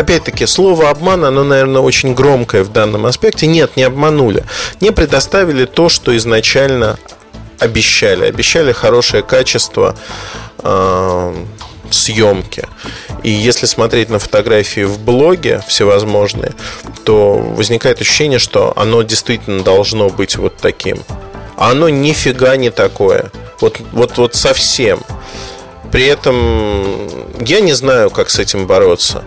опять-таки, 0.00 0.46
слово 0.46 0.90
обман, 0.90 1.24
оно, 1.24 1.44
наверное, 1.44 1.80
очень 1.80 2.14
громкое 2.14 2.64
в 2.64 2.72
данном 2.72 3.06
аспекте. 3.06 3.46
Нет, 3.46 3.76
не 3.76 3.84
обманули. 3.84 4.44
Не 4.80 4.90
предоставили 4.90 5.64
то, 5.64 5.88
что 5.88 6.16
изначально 6.16 6.98
обещали. 7.58 8.24
Обещали 8.24 8.72
хорошее 8.72 9.22
качество 9.22 9.96
э, 10.62 11.44
съемки. 11.90 12.66
И 13.22 13.30
если 13.30 13.66
смотреть 13.66 14.08
на 14.10 14.18
фотографии 14.18 14.84
в 14.84 14.98
блоге 14.98 15.62
всевозможные, 15.68 16.52
то 17.04 17.38
возникает 17.38 18.00
ощущение, 18.00 18.38
что 18.38 18.72
оно 18.76 19.02
действительно 19.02 19.62
должно 19.62 20.08
быть 20.08 20.36
вот 20.36 20.56
таким. 20.56 21.02
А 21.56 21.70
оно 21.70 21.88
нифига 21.88 22.56
не 22.56 22.70
такое. 22.70 23.30
Вот, 23.60 23.80
вот, 23.92 24.16
вот 24.16 24.34
совсем. 24.34 25.00
При 25.92 26.06
этом 26.06 27.08
я 27.40 27.60
не 27.60 27.72
знаю, 27.72 28.10
как 28.10 28.30
с 28.30 28.38
этим 28.38 28.66
бороться 28.66 29.24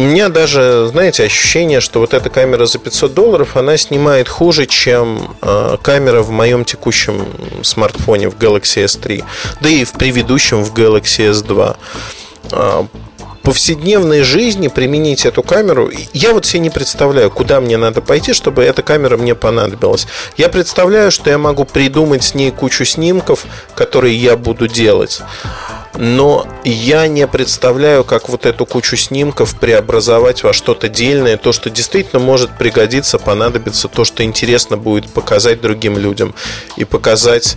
у 0.00 0.02
меня 0.02 0.30
даже, 0.30 0.88
знаете, 0.90 1.24
ощущение, 1.24 1.80
что 1.80 2.00
вот 2.00 2.14
эта 2.14 2.30
камера 2.30 2.64
за 2.64 2.78
500 2.78 3.12
долларов, 3.12 3.58
она 3.58 3.76
снимает 3.76 4.30
хуже, 4.30 4.64
чем 4.64 5.36
э, 5.42 5.76
камера 5.82 6.22
в 6.22 6.30
моем 6.30 6.64
текущем 6.64 7.26
смартфоне 7.62 8.30
в 8.30 8.38
Galaxy 8.38 8.82
S3, 8.86 9.22
да 9.60 9.68
и 9.68 9.84
в 9.84 9.92
предыдущем 9.92 10.64
в 10.64 10.72
Galaxy 10.72 11.30
S2 11.30 11.76
э, 12.50 12.84
повседневной 13.42 14.22
жизни 14.22 14.68
применить 14.68 15.26
эту 15.26 15.42
камеру, 15.42 15.90
я 16.14 16.32
вот 16.32 16.46
себе 16.46 16.60
не 16.60 16.70
представляю, 16.70 17.30
куда 17.30 17.60
мне 17.60 17.76
надо 17.76 18.00
пойти, 18.00 18.32
чтобы 18.32 18.64
эта 18.64 18.82
камера 18.82 19.18
мне 19.18 19.34
понадобилась. 19.34 20.06
Я 20.38 20.48
представляю, 20.48 21.10
что 21.10 21.28
я 21.28 21.36
могу 21.36 21.66
придумать 21.66 22.24
с 22.24 22.34
ней 22.34 22.50
кучу 22.52 22.86
снимков, 22.86 23.44
которые 23.74 24.16
я 24.16 24.38
буду 24.38 24.66
делать 24.66 25.20
но 25.96 26.46
я 26.64 27.06
не 27.08 27.26
представляю, 27.26 28.04
как 28.04 28.28
вот 28.28 28.46
эту 28.46 28.64
кучу 28.64 28.96
снимков 28.96 29.58
преобразовать 29.58 30.42
во 30.42 30.52
что-то 30.52 30.88
дельное, 30.88 31.36
то, 31.36 31.52
что 31.52 31.68
действительно 31.70 32.20
может 32.20 32.56
пригодиться, 32.56 33.18
понадобиться, 33.18 33.88
то, 33.88 34.04
что 34.04 34.22
интересно 34.22 34.76
будет 34.76 35.10
показать 35.10 35.60
другим 35.60 35.98
людям 35.98 36.34
и 36.76 36.84
показать, 36.84 37.56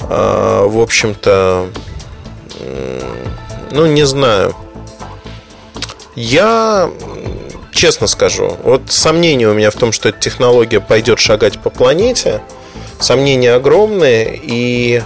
э, 0.00 0.64
в 0.66 0.80
общем-то, 0.80 1.68
ну, 3.70 3.86
не 3.86 4.04
знаю. 4.04 4.54
Я 6.16 6.90
честно 7.72 8.06
скажу, 8.08 8.56
вот 8.64 8.82
сомнения 8.88 9.48
у 9.48 9.54
меня 9.54 9.70
в 9.70 9.76
том, 9.76 9.92
что 9.92 10.08
эта 10.08 10.18
технология 10.18 10.80
пойдет 10.80 11.18
шагать 11.18 11.60
по 11.60 11.70
планете, 11.70 12.42
сомнения 12.98 13.52
огромные, 13.52 14.38
и 14.42 15.02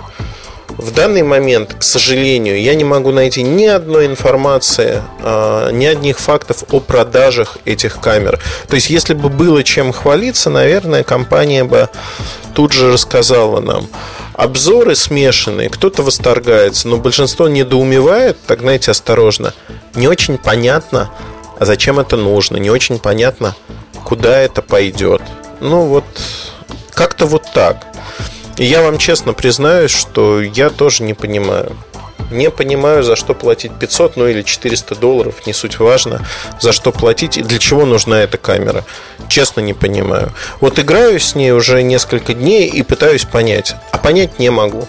в 0.77 0.93
данный 0.93 1.23
момент, 1.23 1.75
к 1.79 1.83
сожалению, 1.83 2.61
я 2.61 2.75
не 2.75 2.85
могу 2.85 3.13
найти 3.13 3.43
ни 3.43 3.65
одной 3.65 4.07
информации, 4.07 5.03
а, 5.21 5.71
ни 5.71 5.85
одних 5.85 6.19
фактов 6.19 6.65
о 6.71 6.81
продажах 6.81 7.59
этих 7.65 8.01
камер. 8.01 8.41
То 8.69 8.75
есть, 8.75 8.91
если 8.91 9.15
бы 9.15 9.29
было 9.29 9.63
чем 9.63 9.93
хвалиться, 9.93 10.51
наверное, 10.51 11.05
компания 11.05 11.65
бы 11.65 11.89
тут 12.55 12.73
же 12.73 12.93
рассказала 12.93 13.61
нам. 13.61 13.89
Обзоры 14.35 14.97
смешанные, 14.97 15.69
кто-то 15.71 16.03
восторгается, 16.03 16.89
но 16.89 16.97
большинство 16.97 17.49
недоумевает, 17.49 18.37
так 18.47 18.61
знаете, 18.61 18.91
осторожно. 18.91 19.55
Не 19.95 20.09
очень 20.09 20.39
понятно, 20.39 21.11
а 21.59 21.65
зачем 21.65 22.01
это 22.01 22.17
нужно, 22.17 22.57
не 22.57 22.71
очень 22.71 22.99
понятно, 22.99 23.55
куда 24.05 24.39
это 24.39 24.61
пойдет. 24.61 25.23
Ну 25.61 25.83
вот, 25.87 26.05
как-то 26.93 27.27
вот 27.27 27.45
так. 27.55 27.94
И 28.57 28.64
я 28.64 28.83
вам 28.83 28.99
честно 28.99 29.33
признаюсь, 29.33 29.90
что 29.90 30.40
я 30.40 30.71
тоже 30.71 31.03
не 31.03 31.14
понимаю. 31.14 31.77
Не 32.31 32.51
понимаю, 32.51 33.03
за 33.03 33.17
что 33.17 33.35
платить 33.35 33.73
500, 33.79 34.17
ну 34.17 34.27
или 34.27 34.43
400 34.43 34.95
долларов, 34.95 35.47
не 35.47 35.53
суть 35.53 35.79
важно, 35.79 36.25
за 36.61 36.73
что 36.73 36.90
платить 36.93 37.37
и 37.37 37.43
для 37.43 37.59
чего 37.59 37.85
нужна 37.85 38.23
эта 38.23 38.38
камера. 38.38 38.85
Честно 39.29 39.61
не 39.61 39.75
понимаю. 39.75 40.33
Вот 40.61 40.79
играю 40.79 41.21
с 41.21 41.35
ней 41.35 41.53
уже 41.53 41.83
несколько 41.83 42.35
дней 42.35 42.69
и 42.69 42.83
пытаюсь 42.83 43.25
понять, 43.25 43.75
а 43.93 43.99
понять 43.99 44.38
не 44.38 44.51
могу. 44.51 44.88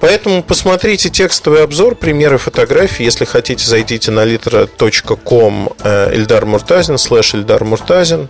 Поэтому 0.00 0.44
посмотрите 0.44 1.08
текстовый 1.10 1.64
обзор, 1.64 1.96
примеры 1.96 2.38
фотографий. 2.38 3.04
Если 3.04 3.24
хотите, 3.24 3.66
зайдите 3.66 4.12
на 4.12 4.24
litera.com 4.24 5.70
Эльдар 5.84 6.46
Муртазин, 6.46 6.98
слэш 6.98 7.34
Эльдар 7.34 7.64
Муртазин 7.64 8.28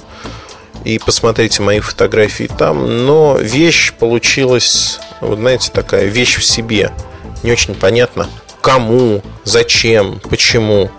и 0.85 0.99
посмотрите 0.99 1.63
мои 1.63 1.81
фотографии 1.81 2.49
там. 2.59 3.07
Но 3.07 3.37
вещь 3.39 3.93
получилась, 3.93 5.01
вот 5.21 5.39
знаете, 5.39 5.71
такая 5.73 6.07
вещь 6.07 6.37
в 6.37 6.45
себе. 6.45 6.93
Не 7.43 7.53
очень 7.53 7.75
понятно, 7.75 8.29
кому, 8.61 9.23
зачем, 9.45 10.21
почему. 10.29 10.91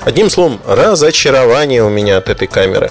Одним 0.00 0.30
словом, 0.30 0.60
разочарование 0.66 1.82
у 1.84 1.90
меня 1.90 2.18
от 2.18 2.28
этой 2.28 2.48
камеры. 2.48 2.90